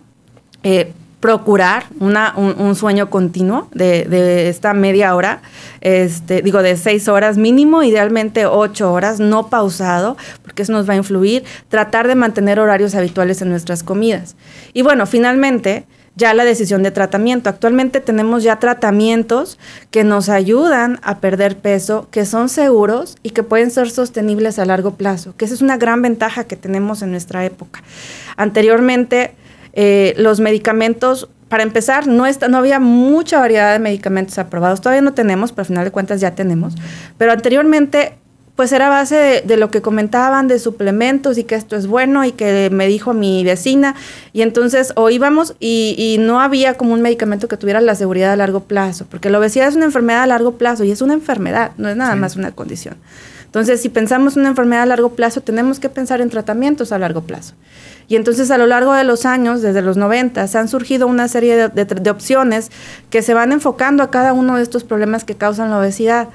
[0.63, 5.41] Eh, procurar un, sueño continuo de, esta media hora,
[5.81, 10.93] este, digo, de seis horas mínimo, idealmente ocho horas, no pausado, porque eso nos va
[10.93, 14.35] a influir, tratar de mantener horarios habituales en nuestras comidas.
[14.73, 17.49] Y bueno, finalmente, ya la decisión de tratamiento.
[17.49, 19.59] Actualmente tenemos ya tratamientos
[19.91, 24.65] que nos ayudan a perder peso, que son seguros y que pueden ser sostenibles a
[24.65, 27.83] largo plazo, que esa es una gran ventaja que tenemos en nuestra época.
[28.37, 29.35] Anteriormente,
[29.75, 34.81] eh, los medicamentos, para empezar, no, está, no había mucha variedad de medicamentos aprobados.
[34.81, 36.73] Todavía no tenemos, pero al final de cuentas ya tenemos.
[37.17, 38.13] Pero anteriormente
[38.55, 42.31] pues era base de, lo que comentaban de suplementos y que esto es bueno y
[42.31, 43.95] que me dijo mi vecina.
[44.31, 48.35] Y entonces o íbamos y, no había como un medicamento que tuviera la seguridad a
[48.37, 51.71] largo plazo, porque la obesidad es una enfermedad a largo plazo y es una enfermedad,
[51.77, 52.95] no es nada más una condición.
[53.55, 56.99] Entonces, si pensamos en una enfermedad a largo plazo, tenemos que pensar en tratamientos a
[56.99, 57.53] largo plazo.
[58.09, 61.69] Y entonces a lo largo de los años, desde los 90, han surgido una serie
[61.69, 62.69] de, opciones
[63.09, 66.27] que se van enfocando a cada uno de estos problemas que causan la obesidad.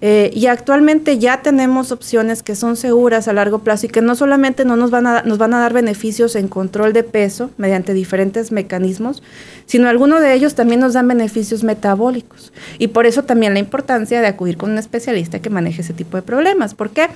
[0.00, 4.14] Eh, y actualmente ya tenemos opciones que son seguras a largo plazo y que no
[4.14, 7.94] solamente no nos van, a, nos van a dar beneficios en control de peso mediante
[7.94, 9.22] diferentes mecanismos,
[9.64, 12.52] sino algunos de ellos también nos dan beneficios metabólicos.
[12.78, 16.16] Y por eso también la importancia de acudir con un especialista que maneje ese tipo
[16.16, 16.74] de problemas.
[16.74, 17.08] ¿Por qué?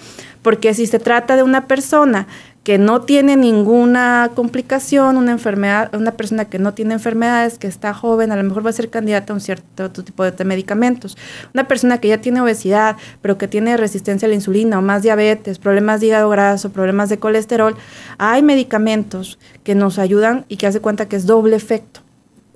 [0.42, 2.26] Porque si se trata de una persona
[2.62, 7.94] que no tiene ninguna complicación, una enfermedad, una persona que no tiene enfermedades, que está
[7.94, 11.16] joven, a lo mejor va a ser candidata a un cierto tipo de medicamentos.
[11.54, 15.02] Una persona que ya tiene obesidad, pero que tiene resistencia a la insulina o más
[15.02, 17.76] diabetes, problemas de hígado graso, problemas de colesterol,
[18.18, 21.99] hay medicamentos que nos ayudan y que hace cuenta que es doble efecto.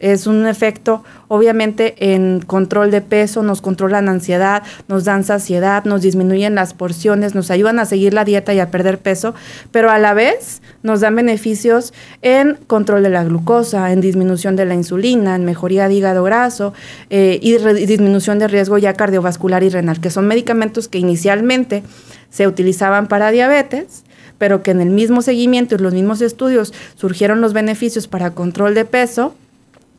[0.04, 6.02] Es un efecto, obviamente, en control de peso, nos controlan ansiedad, nos dan saciedad, nos
[6.02, 9.34] disminuyen las porciones, nos ayudan a seguir la dieta y a perder peso,
[9.70, 14.66] pero a la vez nos dan beneficios en control de la glucosa, en disminución de
[14.66, 16.74] la insulina, en mejoría de hígado graso
[17.08, 21.82] eh, y disminución de riesgo ya cardiovascular y renal, que son medicamentos que inicialmente
[22.28, 24.04] se utilizaban para diabetes
[24.36, 28.74] pero que en el mismo seguimiento y los mismos estudios surgieron los beneficios para control
[28.74, 29.32] de peso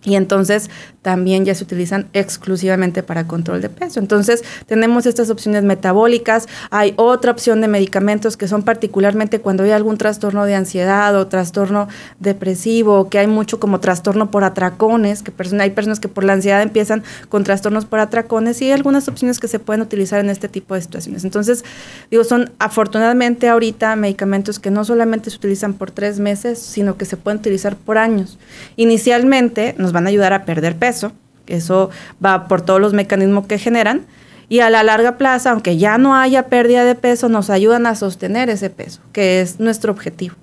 [0.06, 0.70] y entonces
[1.02, 4.00] también ya se utilizan exclusivamente para control de peso.
[4.00, 9.72] Entonces tenemos estas opciones metabólicas, hay otra opción de medicamentos que son particularmente cuando hay
[9.72, 11.88] algún trastorno de ansiedad o trastorno
[12.20, 16.62] depresivo, que hay mucho como trastorno por atracones, que hay personas que por la ansiedad
[16.62, 20.48] empiezan con trastornos por atracones y hay algunas opciones que se pueden utilizar en este
[20.48, 21.24] tipo de situaciones.
[21.24, 21.64] Entonces,
[22.12, 27.06] digo, son afortunadamente ahorita medicamentos que no solamente se utilizan por tres meses, sino que
[27.06, 28.38] se pueden utilizar por años.
[28.76, 31.12] Inicialmente nos van a ayudar a perder peso,
[31.48, 31.90] eso
[32.24, 34.06] va por todos los mecanismos que generan,
[34.48, 37.96] y a la larga plaza, aunque ya no haya pérdida de peso, nos ayudan a
[37.96, 40.36] sostener ese peso, que es nuestro objetivo,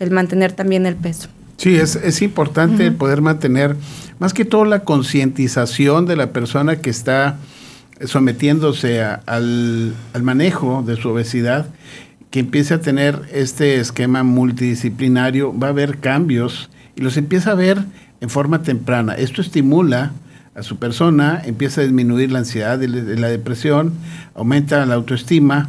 [0.00, 1.28] el mantener también el peso.
[1.56, 3.76] Sí, es, importante poder mantener
[4.18, 7.38] más que todo la concientización de la persona que está
[8.04, 11.66] sometiéndose al, al, manejo de su obesidad,
[12.34, 17.54] que empiece a tener este esquema multidisciplinario, va a haber cambios y los empieza a
[17.54, 17.84] ver
[18.20, 19.14] en forma temprana.
[19.14, 20.10] Esto estimula
[20.56, 23.92] a su persona, empieza a disminuir la ansiedad y la depresión,
[24.34, 25.68] aumenta la autoestima,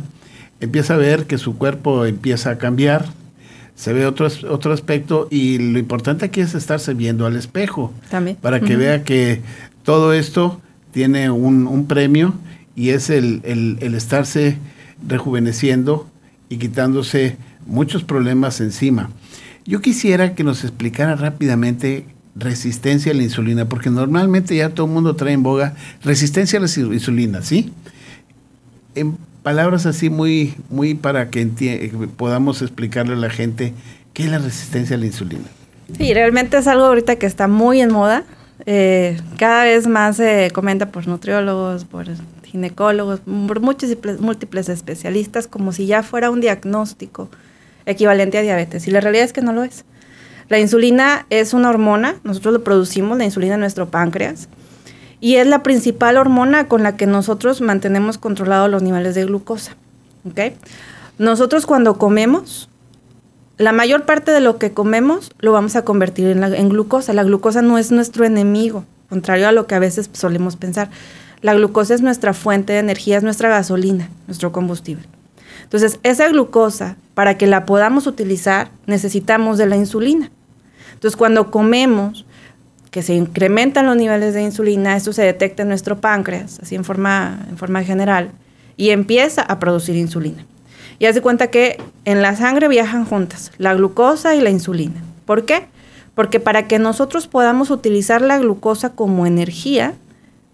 [0.60, 3.06] empieza a ver que su cuerpo empieza a cambiar,
[3.76, 8.38] se ve otro, otro aspecto y lo importante aquí es estarse viendo al espejo También.
[8.38, 9.44] para que vea que
[9.84, 10.60] todo esto
[10.92, 12.34] tiene un, premio
[12.76, 14.58] y es el, el estarse
[15.08, 16.10] rejuveneciendo
[16.50, 19.10] y quitándose muchos problemas encima.
[19.66, 22.06] Yo quisiera que nos explicara rápidamente
[22.36, 26.62] resistencia a la insulina, porque normalmente ya todo el mundo trae en boga resistencia a
[26.62, 27.72] la insulina, ¿sí?
[28.94, 31.46] En palabras así muy, muy para que
[32.18, 33.74] podamos explicarle a la gente
[34.14, 35.46] qué es la resistencia a la insulina.
[35.98, 38.24] Sí, realmente es algo ahorita que está muy en moda.
[38.66, 42.08] Eh, cada vez más se comenta por nutriólogos, por
[42.56, 47.30] ginecólogos, por múltiples, múltiples especialistas, como si ya fuera un diagnóstico
[47.86, 48.88] equivalente a diabetes.
[48.88, 49.84] Y la realidad es que no lo es.
[50.48, 54.48] La insulina es una hormona, nosotros lo producimos, la insulina en nuestro páncreas,
[55.20, 59.76] y es la principal hormona con la que nosotros mantenemos controlados los niveles de glucosa.
[61.18, 62.70] Nosotros cuando comemos,
[63.58, 67.14] la mayor parte de lo que comemos lo vamos a convertir en, en glucosa.
[67.14, 70.90] La glucosa no es nuestro enemigo, contrario a lo que a veces solemos pensar.
[71.46, 75.06] La glucosa es nuestra fuente de energía, es nuestra gasolina, nuestro combustible.
[75.62, 80.32] Entonces, esa glucosa, para que la podamos utilizar, necesitamos de la insulina.
[80.96, 82.26] Entonces, cuando comemos,
[82.90, 86.84] que se incrementan los niveles de insulina, esto se detecta en nuestro páncreas, así en
[86.84, 88.32] forma, en forma general,
[88.76, 90.44] y empieza a producir insulina.
[90.98, 95.00] Y hace cuenta que en la sangre viajan juntas, la glucosa y la insulina.
[95.28, 95.68] ¿Por qué?
[96.16, 99.94] Porque para que nosotros podamos utilizar la glucosa como energía,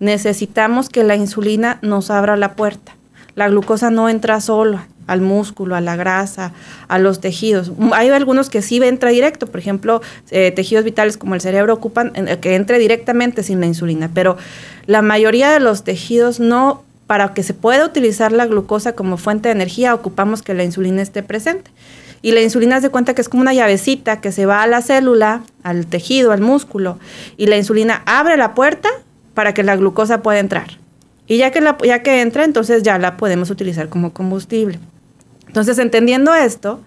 [0.02, 2.94] necesitamos que la insulina nos abra la puerta.
[3.36, 6.54] La glucosa no entra sola, al músculo, a la grasa,
[6.88, 7.72] a los tejidos.
[7.94, 12.12] Hay algunos que sí entra directo, por ejemplo, eh, tejidos vitales como el cerebro ocupan
[12.42, 14.38] que entre directamente sin la insulina, pero
[14.88, 19.50] la mayoría de los tejidos no, para que se pueda utilizar la glucosa como fuente
[19.50, 21.72] de energía, ocupamos que la insulina esté presente.
[22.24, 24.82] Y la insulina se cuenta que es como una llavecita que se va a la
[24.82, 27.00] célula, al tejido, al músculo,
[27.36, 28.90] y la insulina abre la puerta
[29.34, 30.80] para que la glucosa pueda entrar.
[31.28, 34.80] Y ya que, la, ya que entra, entonces ya la podemos utilizar como combustible.
[35.48, 36.82] Entonces, entendiendo esto,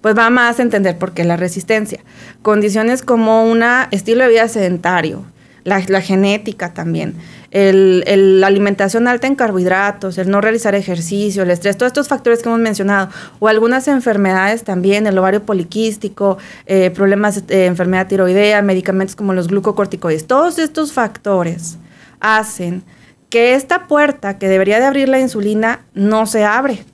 [0.00, 2.00] pues va más a entender por qué la resistencia.
[2.42, 5.24] Condiciones como un estilo de vida sedentario,
[5.64, 7.14] la, genética también,
[7.52, 12.48] la alimentación alta en carbohidratos, el no realizar ejercicio, el estrés, todos estos factores que
[12.48, 13.08] hemos mencionado,
[13.40, 19.48] o algunas enfermedades también, el ovario poliquístico, eh, problemas de enfermedad tiroidea, medicamentos como los
[19.48, 21.76] glucocorticoides, todos estos factores
[22.20, 22.84] hacen
[23.30, 26.84] que esta puerta que debería de abrir la insulina no se abre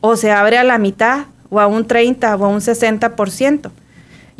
[0.00, 3.70] o se abre a la mitad o a un 30 o a un 60%.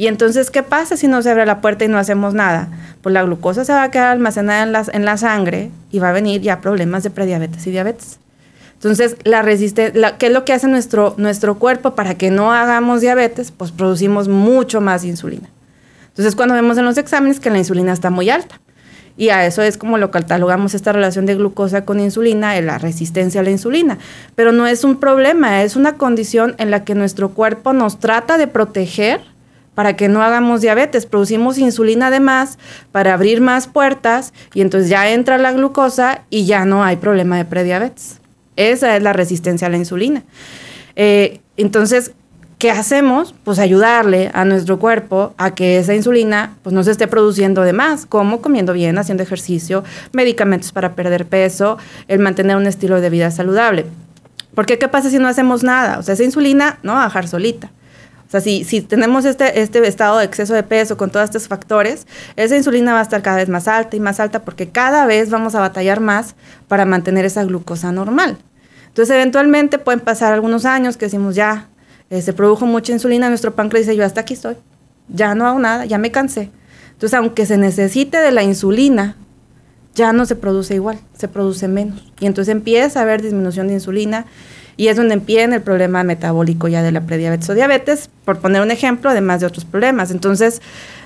[0.00, 2.70] Y entonces, ¿qué pasa si no se abre la puerta y no hacemos nada?
[3.02, 6.08] Pues la glucosa se va a quedar almacenada en la, en la sangre y va
[6.08, 8.18] a venir ya problemas de prediabetes y diabetes.
[8.72, 13.02] Entonces, la resistencia, ¿qué es lo que hace nuestro, nuestro cuerpo para que no hagamos
[13.02, 13.50] diabetes?
[13.50, 15.50] Pues producimos mucho más insulina.
[16.08, 18.58] Entonces, cuando vemos en los exámenes que la insulina está muy alta.
[19.18, 23.42] Y a eso es como lo catalogamos esta relación de glucosa con insulina, la resistencia
[23.42, 23.98] a la insulina.
[24.34, 28.38] Pero no es un problema, es una condición en la que nuestro cuerpo nos trata
[28.38, 29.20] de proteger
[29.74, 31.06] para que no hagamos diabetes.
[31.06, 32.58] Producimos insulina además
[32.92, 37.36] para abrir más puertas y entonces ya entra la glucosa y ya no hay problema
[37.36, 38.20] de prediabetes.
[38.56, 40.22] Esa es la resistencia a la insulina.
[40.96, 42.12] Eh, entonces,
[42.58, 43.34] ¿qué hacemos?
[43.44, 47.72] Pues ayudarle a nuestro cuerpo a que esa insulina pues, no se esté produciendo de
[47.72, 53.08] más, como comiendo bien, haciendo ejercicio, medicamentos para perder peso, el mantener un estilo de
[53.08, 53.86] vida saludable.
[54.54, 55.98] Porque ¿qué pasa si no hacemos nada?
[55.98, 57.70] O sea, esa insulina no va a bajar solita.
[58.30, 61.48] O sea, si, si tenemos este, este estado de exceso de peso con todos estos
[61.48, 65.04] factores, esa insulina va a estar cada vez más alta y más alta porque cada
[65.04, 66.36] vez vamos a batallar más
[66.68, 68.38] para mantener esa glucosa normal.
[68.86, 71.66] Entonces, eventualmente pueden pasar algunos años que decimos, ya,
[72.08, 74.54] eh, se produjo mucha insulina, nuestro páncreas dice, yo hasta aquí estoy,
[75.08, 76.50] ya no hago nada, ya me cansé.
[76.92, 79.16] Entonces, aunque se necesite de la insulina,
[79.96, 82.12] ya no se produce igual, se produce menos.
[82.20, 84.26] Y entonces empieza a haber disminución de insulina
[84.80, 88.62] y es donde empieza el problema metabólico ya de la prediabetes o diabetes, por poner
[88.62, 90.10] un ejemplo, además de otros problemas.
[90.10, 90.62] Entonces,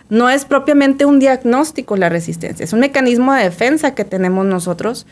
[0.09, 5.07] no es propiamente un diagnóstico la resistencia, es un mecanismo de defensa que tenemos nosotros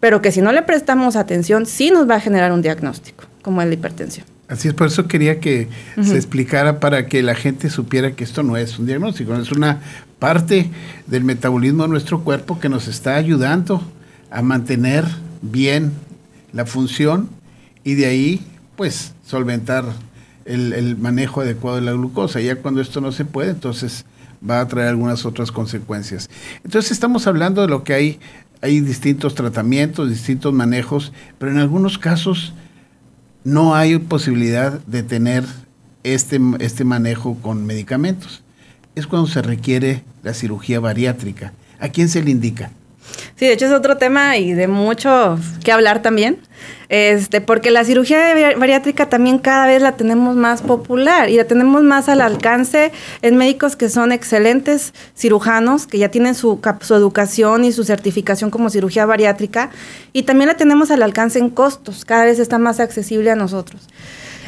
[0.00, 3.62] pero que si no le prestamos atención, sí nos va a generar un diagnóstico, como
[3.62, 4.26] es la hipertensión.
[4.48, 5.68] Así es, por eso quería que
[6.00, 9.80] se explicara para que la gente supiera que esto no es un diagnóstico, es una
[10.20, 10.70] parte
[11.08, 13.82] del metabolismo de nuestro cuerpo que nos está ayudando
[14.30, 15.04] a mantener
[15.42, 15.92] bien
[16.52, 17.28] la función
[17.86, 18.40] y de ahí,
[18.76, 19.84] pues, solventar
[20.44, 22.40] el, el manejo adecuado de la glucosa.
[22.40, 24.04] Ya cuando esto no se puede, entonces
[24.48, 26.28] va a traer algunas otras consecuencias.
[26.64, 28.20] Entonces estamos hablando de lo que hay
[28.62, 32.52] hay distintos tratamientos, distintos manejos, pero en algunos casos
[33.44, 35.44] no hay posibilidad de tener
[36.02, 38.42] este, este manejo con medicamentos.
[38.94, 41.52] Es cuando se requiere la cirugía bariátrica.
[41.78, 42.72] ¿A quién se le indica?
[43.36, 46.38] Sí, de hecho es otro tema y de mucho que hablar también,
[46.88, 51.82] este, porque la cirugía bariátrica también cada vez la tenemos más popular y la tenemos
[51.82, 57.64] más al alcance en médicos que son excelentes cirujanos, que ya tienen su, su educación
[57.64, 59.68] y su certificación como cirugía bariátrica,
[60.14, 63.86] y también la tenemos al alcance en costos, cada vez está más accesible a nosotros.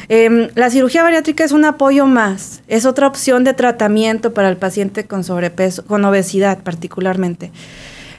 [0.07, 4.57] Em, la cirugía bariátrica es un apoyo más, es otra opción de tratamiento para el
[4.57, 7.51] paciente con sobrepeso, con obesidad particularmente.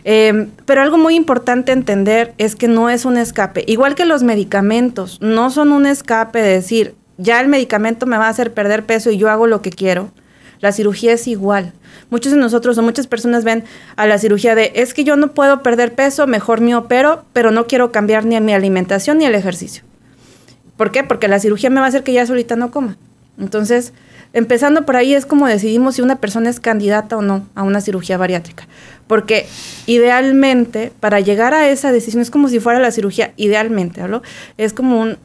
[0.04, 3.64] Em, pero algo muy importante entender es que no es un escape.
[3.66, 8.26] Igual que los medicamentos, no son un escape de decir, ya el medicamento me va
[8.26, 10.10] a hacer perder peso y yo hago lo que quiero.
[10.60, 11.72] La cirugía es igual.
[12.10, 13.64] Muchos de nosotros o muchas personas ven
[13.96, 17.50] a la cirugía de, es que yo no puedo perder peso, mejor me opero, pero
[17.50, 19.84] no quiero cambiar ni a mi alimentación ni el ejercicio.
[20.76, 21.04] ¿Por qué?
[21.04, 22.96] Porque la cirugía me va a hacer que ya solita no coma.
[23.38, 23.92] Entonces,
[24.32, 27.80] empezando por ahí es como decidimos si una persona es candidata o no a una
[27.80, 28.66] cirugía bariátrica.
[29.06, 29.46] Porque
[29.86, 34.22] idealmente, para llegar a esa decisión, es como si fuera la cirugía, idealmente, ¿hablo?
[34.56, 35.18] Es como un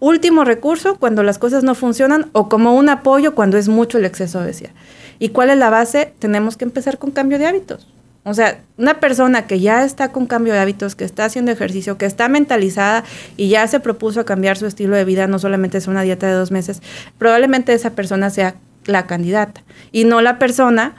[0.00, 4.04] último recurso cuando las cosas no funcionan o como un apoyo cuando es mucho el
[4.04, 4.70] exceso de obesidad.
[5.18, 6.12] ¿Y cuál es la base?
[6.18, 7.86] Tenemos que empezar con cambio de hábitos.
[8.28, 11.96] O sea, una persona que ya está con cambio de hábitos, que está haciendo ejercicio,
[11.96, 13.04] que está mentalizada
[13.38, 16.34] y ya se propuso cambiar su estilo de vida, no solamente es una dieta de
[16.34, 16.82] dos meses,
[17.16, 19.62] probablemente esa persona sea la candidata.
[19.92, 20.94] Y no la persona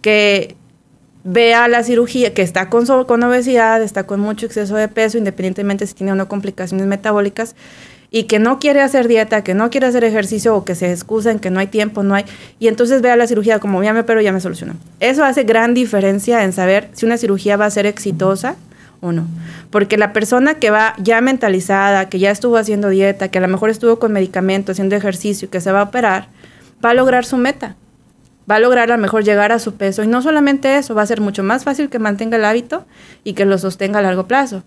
[0.00, 0.56] que
[1.22, 5.86] vea la cirugía, que está con, con obesidad, está con mucho exceso de peso, independientemente
[5.86, 7.56] si tiene o no complicaciones metabólicas,
[8.10, 11.30] y que no quiere hacer dieta, que no quiere hacer ejercicio o que se excusa
[11.30, 12.24] en que no hay tiempo, no hay,
[12.58, 14.74] y entonces vea la cirugía como ya me pero ya me solucionó.
[14.98, 18.56] Eso hace gran diferencia en saber si una cirugía va a ser exitosa
[19.00, 19.26] o no.
[19.70, 23.48] Porque la persona que va ya mentalizada, que ya estuvo haciendo dieta, que a lo
[23.48, 26.28] mejor estuvo con medicamento, haciendo ejercicio, que se va a operar,
[26.84, 27.76] va a lograr su meta
[28.50, 30.02] va a lograr a lo mejor llegar a su peso.
[30.02, 32.84] Y no solamente eso, va a ser mucho más fácil que mantenga el hábito
[33.22, 34.62] y que lo sostenga a largo plazo.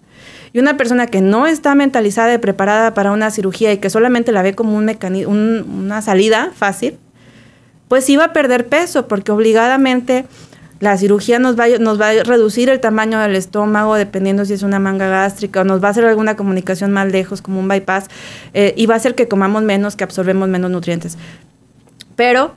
[0.54, 4.32] Y una persona que no está mentalizada y preparada para una cirugía y que solamente
[4.32, 6.98] la ve como un una salida fácil,
[7.88, 10.26] pues sí va a perder peso porque obligadamente
[10.80, 15.08] la cirugía nos va, a reducir el tamaño del estómago, dependiendo si es una manga
[15.08, 18.08] gástrica, o nos va a hacer alguna comunicación más lejos, como un bypass,
[18.54, 21.18] eh, y va a hacer que comamos menos, que absorbemos menos nutrientes.
[22.18, 22.54] Pero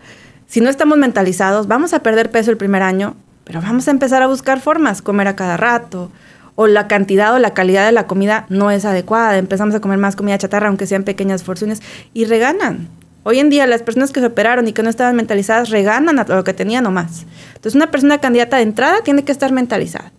[0.46, 4.22] si no estamos mentalizados, vamos a perder peso el primer año, pero vamos a empezar
[4.22, 6.10] a buscar formas, comer a cada rato,
[6.54, 9.98] o la cantidad o la calidad de la comida no es adecuada, empezamos a comer
[9.98, 11.82] más comida chatarra, aunque sean pequeñas porciones,
[12.14, 12.88] y reganan.
[13.24, 16.24] Hoy en día las personas que se operaron y que no estaban mentalizadas reganan a
[16.24, 17.26] lo que tenían o más.
[17.48, 20.12] Entonces una persona candidata de entrada tiene que estar mentalizada.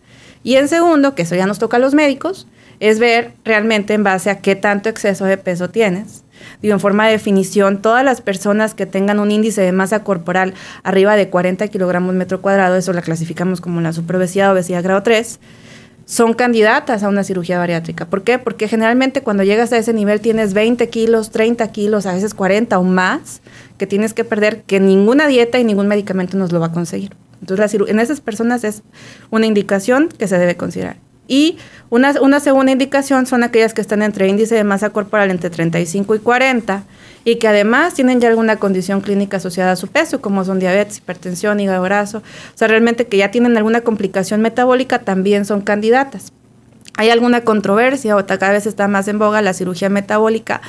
[0.43, 2.47] Y en segundo, que eso ya nos toca a los médicos,
[2.79, 6.23] es ver realmente en base a qué tanto exceso de peso tienes.
[6.61, 10.53] Digo, en forma de definición, todas las personas que tengan un índice de masa corporal
[10.83, 15.39] arriba de 40 kilogramos metro cuadrado, eso la clasificamos como la superobesidad, obesidad grado 3,
[16.05, 18.05] son candidatas a una cirugía bariátrica.
[18.05, 18.39] ¿Por qué?
[18.39, 22.79] Porque generalmente cuando llegas a ese nivel tienes 20 kilos, 30 kilos, a veces 40
[22.79, 23.41] o más
[23.77, 27.11] que tienes que perder, que ninguna dieta y ningún medicamento nos lo va a conseguir.
[27.41, 28.83] Entonces, en esas personas es
[29.29, 30.95] una indicación que se debe considerar.
[31.27, 31.57] Y
[31.89, 36.15] una, una, segunda indicación son aquellas que están entre índice de masa corporal entre 35
[36.15, 36.83] y 40
[37.25, 40.99] y que además tienen ya alguna condición clínica asociada a su peso, como son diabetes,
[40.99, 42.19] hipertensión, hígado graso.
[42.19, 46.31] O sea, realmente que ya tienen alguna complicación metabólica también son candidatas.
[46.95, 50.61] Hay alguna controversia o cada vez está más en boga la cirugía metabólica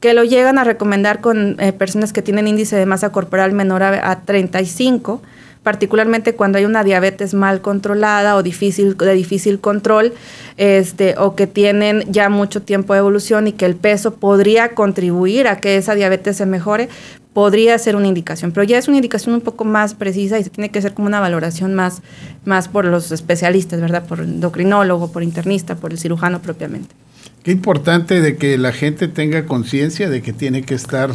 [0.00, 3.82] que lo llegan a recomendar con eh, personas que tienen índice de masa corporal menor
[3.82, 5.22] a, a 35
[5.66, 10.12] particularmente cuando hay una diabetes mal controlada o difícil, de difícil control,
[10.58, 15.48] este, o que tienen ya mucho tiempo de evolución y que el peso podría contribuir
[15.48, 16.88] a que esa diabetes se mejore,
[17.32, 20.50] podría ser una indicación, pero ya es una indicación un poco más precisa y se
[20.50, 22.00] tiene que hacer como una valoración más,
[22.44, 24.06] más por los especialistas, ¿verdad?
[24.06, 26.94] Por endocrinólogo, por internista, por el cirujano propiamente.
[27.42, 31.10] Qué importante de que la gente tenga conciencia de que tiene que estar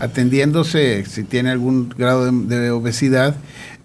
[0.00, 3.36] atendiéndose si tiene algún grado de obesidad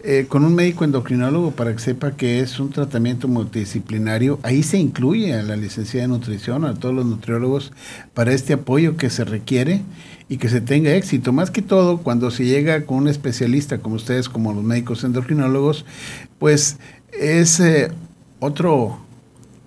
[0.01, 4.39] eh, con un médico endocrinólogo para que sepa que es un tratamiento multidisciplinario.
[4.43, 7.73] Ahí se incluye a la licenciada de nutrición, a todos los nutriólogos,
[8.13, 9.81] para este apoyo que se requiere
[10.29, 11.33] y que se tenga éxito.
[11.33, 15.83] Más que todo, cuando se llega con un especialista como ustedes, como los médicos endocrinólogos,
[16.37, 16.77] pues
[17.11, 17.91] es eh,
[18.39, 18.99] otro,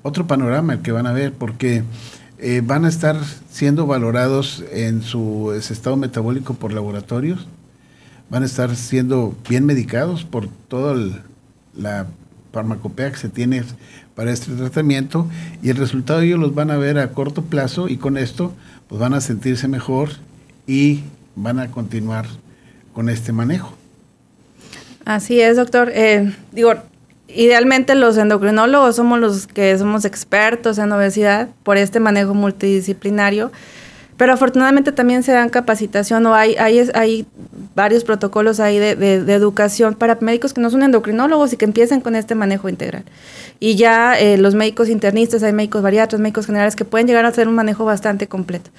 [0.02, 1.82] otro panorama el que van a ver, porque
[2.38, 3.18] eh, van a estar
[3.50, 7.46] siendo valorados en su estado metabólico por laboratorios
[8.32, 10.96] van a estar siendo bien medicados por toda
[11.76, 12.06] la
[12.50, 13.62] farmacopea que se tiene
[14.14, 15.28] para este tratamiento
[15.62, 18.54] y el resultado ellos los van a ver a corto plazo y con esto
[18.88, 20.12] pues van a sentirse mejor
[20.66, 21.00] y
[21.36, 22.24] van a continuar
[22.94, 23.74] con este manejo.
[25.04, 25.90] Así es, doctor.
[25.94, 26.72] Eh, digo,
[27.28, 33.52] idealmente los endocrinólogos somos los que somos expertos en obesidad por este manejo multidisciplinario
[34.22, 37.26] pero afortunadamente también se dan capacitación o hay, hay, hay
[37.74, 42.00] varios protocolos ahí de, de, educación para médicos que no son endocrinólogos y que empiecen
[42.00, 43.02] con este manejo integral.
[43.58, 47.30] Y ya eh, los médicos internistas, hay médicos bariatras, médicos generales que pueden llegar a
[47.30, 48.70] hacer un manejo bastante completo.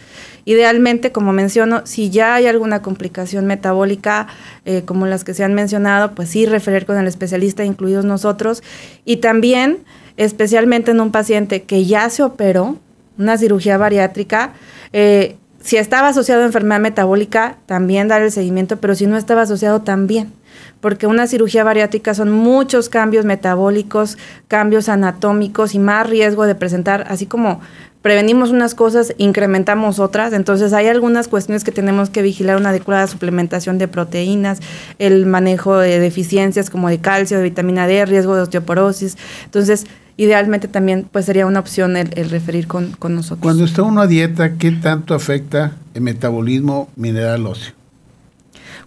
[0.46, 4.28] Idealmente, como menciono, si ya hay alguna complicación metabólica,
[4.64, 8.64] eh, como las que se han mencionado, pues sí referir con el especialista, incluidos nosotros.
[9.04, 9.80] Y también,
[10.16, 12.78] especialmente en un paciente que ya se operó,
[13.18, 14.54] una cirugía bariátrica,
[14.94, 19.44] eh, si estaba asociado a enfermedad metabólica, también dar el seguimiento, pero si no estaba
[19.44, 20.32] asociado, también.
[20.82, 24.18] Porque una cirugía bariátrica son muchos cambios metabólicos,
[24.50, 27.62] cambios anatómicos y más riesgo de presentar, así como
[28.02, 30.34] prevenimos unas cosas, incrementamos otras.
[30.34, 34.60] Entonces hay algunas cuestiones que tenemos que vigilar, una adecuada suplementación de proteínas,
[35.00, 39.18] el manejo de deficiencias como de calcio, de vitamina D, riesgo de osteoporosis.
[39.46, 39.86] Entonces,
[40.18, 43.42] idealmente también pues sería una opción el, referir con, con, nosotros.
[43.42, 47.74] Cuando está uno a dieta, ¿qué tanto afecta el metabolismo mineral óseo?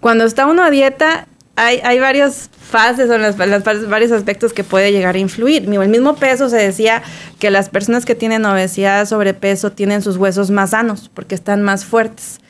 [0.00, 4.92] Cuando está uno a dieta, hay, hay varias fases o las, varios aspectos que puede
[4.92, 5.64] llegar a influir.
[5.64, 7.02] El mismo peso se decía
[7.38, 11.84] que las personas que tienen obesidad, sobrepeso, tienen sus huesos más sanos porque están más
[11.84, 12.40] fuertes.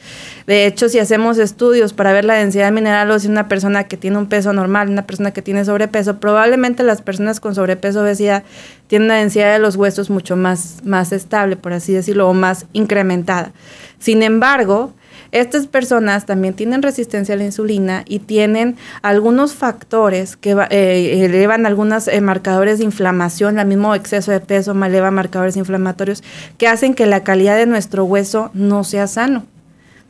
[0.47, 3.97] De hecho, si hacemos estudios para ver la densidad mineral ósea de una persona que
[3.97, 8.44] tiene un peso normal, una persona que tiene sobrepeso, probablemente las personas con sobrepeso obesidad
[8.86, 12.66] tienen una densidad de los huesos mucho más, más estable, por así decirlo, o más
[12.72, 13.51] incrementada.
[13.99, 14.92] Sin embargo,
[15.32, 21.66] estas personas también tienen resistencia a la insulina y tienen algunos factores que eh, elevan
[21.66, 26.22] algunos eh, marcadores de inflamación, el mismo exceso de peso eleva marcadores inflamatorios
[26.57, 29.44] que hacen que la calidad de nuestro hueso no sea sano.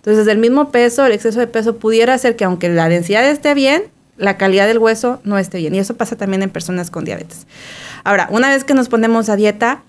[0.07, 3.54] Entonces, el mismo peso, el exceso de peso pudiera hacer que aunque la densidad esté
[3.54, 3.82] bien,
[4.16, 5.74] la calidad del hueso no esté bien.
[5.74, 7.48] Y eso pasa también en personas con diabetes.
[8.04, 9.82] Ahora, una vez que nos ponemos a dieta,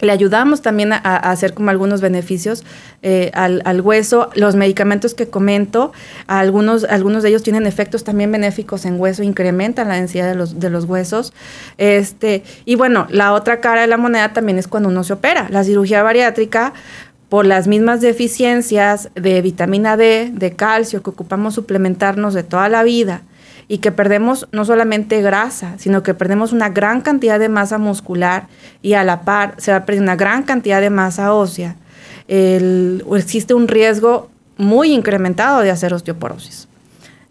[0.00, 2.64] le ayudamos también a, hacer como algunos beneficios
[3.02, 4.30] eh, al, hueso.
[4.34, 5.92] Los medicamentos que comento,
[6.28, 10.60] algunos, algunos de ellos tienen efectos también benéficos en hueso, incrementan la densidad de los,
[10.60, 11.32] de los huesos.
[11.78, 15.48] Este, y bueno, la otra cara de la moneda también es cuando uno se opera.
[15.50, 16.74] La cirugía bariátrica
[17.28, 22.82] por las mismas deficiencias de vitamina D, de calcio que ocupamos suplementarnos de toda la
[22.82, 23.22] vida
[23.68, 28.46] y que perdemos no solamente grasa, sino que perdemos una gran cantidad de masa muscular
[28.80, 31.76] y a la par se va a perder una gran cantidad de masa ósea,
[32.28, 36.66] existe un riesgo muy incrementado de hacer osteoporosis,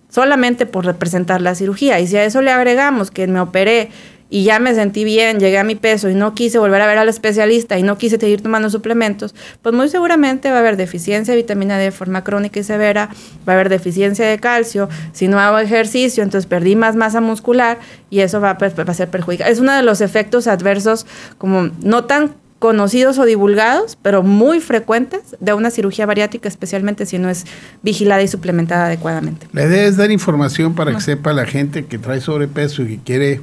[0.09, 1.99] solamente por representar la cirugía.
[1.99, 3.89] Y si a eso le agregamos que me operé
[4.29, 6.97] y ya me sentí bien, llegué a mi peso y no quise volver a ver
[6.97, 11.33] al especialista y no quise seguir tomando suplementos, pues muy seguramente va a haber deficiencia
[11.33, 13.09] de vitamina D de forma crónica y severa,
[13.47, 17.79] va a haber deficiencia de calcio, si no hago ejercicio, entonces perdí más masa muscular
[18.09, 19.49] y eso va, a ser perjudicial.
[19.49, 21.05] Es uno de los efectos adversos
[21.37, 27.19] como no tan conocidos o divulgados, pero muy frecuentes de una cirugía bariátrica, especialmente si
[27.19, 27.45] no es
[27.83, 29.47] vigilada y suplementada adecuadamente.
[29.53, 33.03] La idea es dar información para que sepa la gente que trae sobrepeso y que
[33.03, 33.41] quiere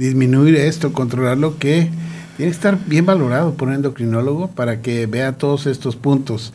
[0.00, 1.90] disminuir esto, controlarlo, que
[2.36, 6.54] tiene que estar bien valorado por un endocrinólogo para que vea todos estos puntos.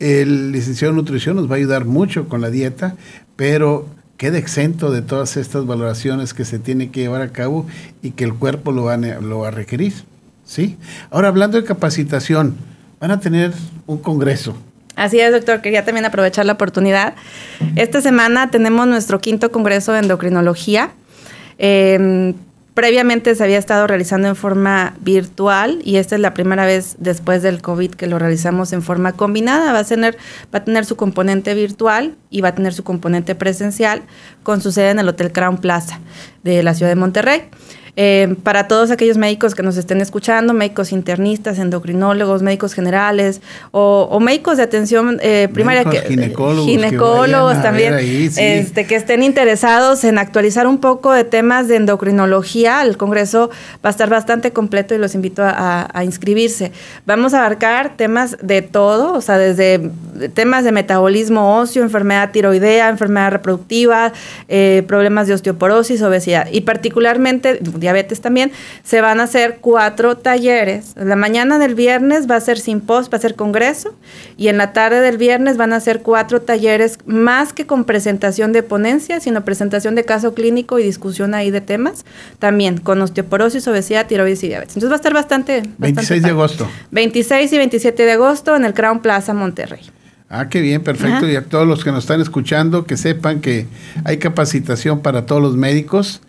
[0.00, 2.96] El licenciado en nutrición nos va a ayudar mucho con la dieta,
[3.36, 3.86] pero
[4.16, 7.66] queda exento de todas estas valoraciones que se tiene que llevar a cabo
[8.00, 9.92] y que el cuerpo lo va a, lo va a requerir.
[10.46, 10.78] ¿sí?
[11.10, 12.56] Ahora, hablando de capacitación,
[12.98, 13.52] van a tener
[13.86, 14.56] un congreso.
[14.94, 15.60] Así es, doctor.
[15.60, 17.14] Quería también aprovechar la oportunidad.
[17.74, 20.92] Esta semana tenemos nuestro quinto congreso de endocrinología.
[21.58, 22.34] Eh,
[22.76, 27.40] Previamente se había estado realizando en forma virtual y esta es la primera vez después
[27.40, 29.72] del COVID que lo realizamos en forma combinada.
[29.72, 30.18] Va a tener,
[30.54, 34.02] va a tener su componente virtual y va a tener su componente presencial
[34.42, 36.00] con su sede en el Hotel Crown Plaza
[36.42, 37.48] de la ciudad de Monterrey.
[37.98, 43.40] Eh, para todos aquellos médicos que nos estén escuchando, médicos internistas, endocrinólogos, médicos generales
[43.70, 50.18] o, médicos de atención eh, primaria, que, ginecólogos, ginecólogos también, este, que estén interesados en
[50.18, 52.82] actualizar un poco de temas de endocrinología.
[52.82, 53.48] El congreso
[53.84, 56.72] va a estar bastante completo y los invito a, inscribirse.
[57.06, 59.90] Vamos a abarcar temas de todo, o sea, desde
[60.34, 64.12] temas de metabolismo óseo, enfermedad tiroidea, enfermedad reproductiva,
[64.48, 70.94] eh, problemas de osteoporosis, obesidad y particularmente diabetes también, se van a hacer cuatro talleres.
[70.96, 73.94] La mañana del viernes va a ser post, va a ser congreso,
[74.36, 78.52] y en la tarde del viernes van a ser cuatro talleres, más que con presentación
[78.52, 82.04] de ponencia, sino presentación de caso clínico y discusión ahí de temas,
[82.38, 84.76] también con osteoporosis, obesidad, tiroides y diabetes.
[84.76, 85.62] Entonces va a estar bastante...
[85.78, 86.68] 26 de agosto.
[86.90, 89.80] 26 y 27 de agosto en el Crown Plaza Monterrey.
[90.28, 91.28] Ah, qué bien, perfecto.
[91.28, 93.66] Y a todos los que nos están escuchando, que sepan que
[94.04, 96.20] hay capacitación para todos los médicos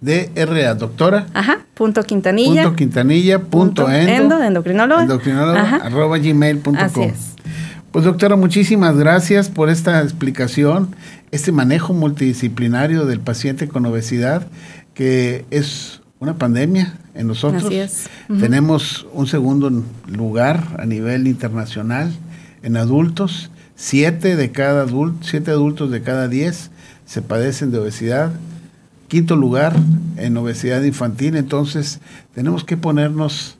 [0.00, 1.26] DRA, doctora.
[1.34, 2.64] Ajá, punto quintanilla.
[2.64, 5.02] Punto quintanilla, punto, endo, de endocrinólogo.
[5.02, 6.76] Endocrinólogo, arroba gmail.com.
[6.76, 7.30] Así es.
[7.90, 10.94] Pues doctora, muchísimas gracias por esta explicación,
[11.32, 14.46] este manejo multidisciplinario del paciente con obesidad,
[14.94, 17.64] que es una pandemia en nosotros.
[17.64, 18.08] Así es.
[18.38, 19.70] Tenemos un segundo
[20.06, 22.12] lugar a nivel internacional
[22.62, 23.50] en adultos.
[23.74, 26.70] Siete de cada adulto, siete adultos de cada diez
[27.06, 28.30] se padecen de obesidad
[29.10, 29.74] quinto lugar
[30.16, 31.98] en obesidad infantil, entonces
[32.32, 33.56] tenemos que ponernos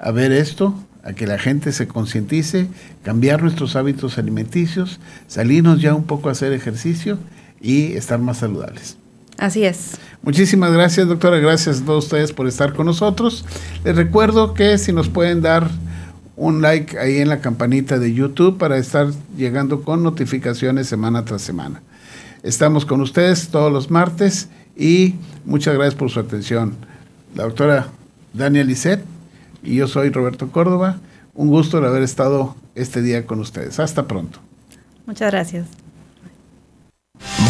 [0.00, 0.74] a ver esto,
[1.04, 2.66] a que la gente se concientice,
[3.04, 7.16] cambiar nuestros hábitos alimenticios, salirnos ya un poco a hacer ejercicio
[7.60, 8.96] y estar más saludables.
[9.38, 9.98] Así es.
[10.22, 11.38] Muchísimas gracias, doctora.
[11.38, 13.44] Gracias a todos ustedes por estar con nosotros.
[13.84, 15.70] Les recuerdo que si nos pueden dar
[16.34, 19.06] un like ahí en la campanita de YouTube para estar
[19.36, 21.82] llegando con notificaciones semana tras semana.
[22.42, 25.14] Estamos con ustedes todos los martes y
[25.44, 26.76] muchas gracias por su atención.
[27.34, 27.88] La doctora
[28.32, 29.04] Daniel Lisset
[29.62, 30.98] y yo soy Roberto Córdoba.
[31.34, 33.78] Un gusto de haber estado este día con ustedes.
[33.78, 34.38] Hasta pronto.
[35.06, 35.66] Muchas gracias.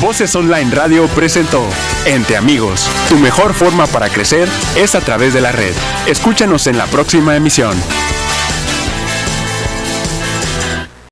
[0.01, 1.63] Voces Online Radio presentó
[2.07, 2.89] Entre Amigos.
[3.09, 5.73] Tu mejor forma para crecer es a través de la red.
[6.07, 7.77] Escúchanos en la próxima emisión.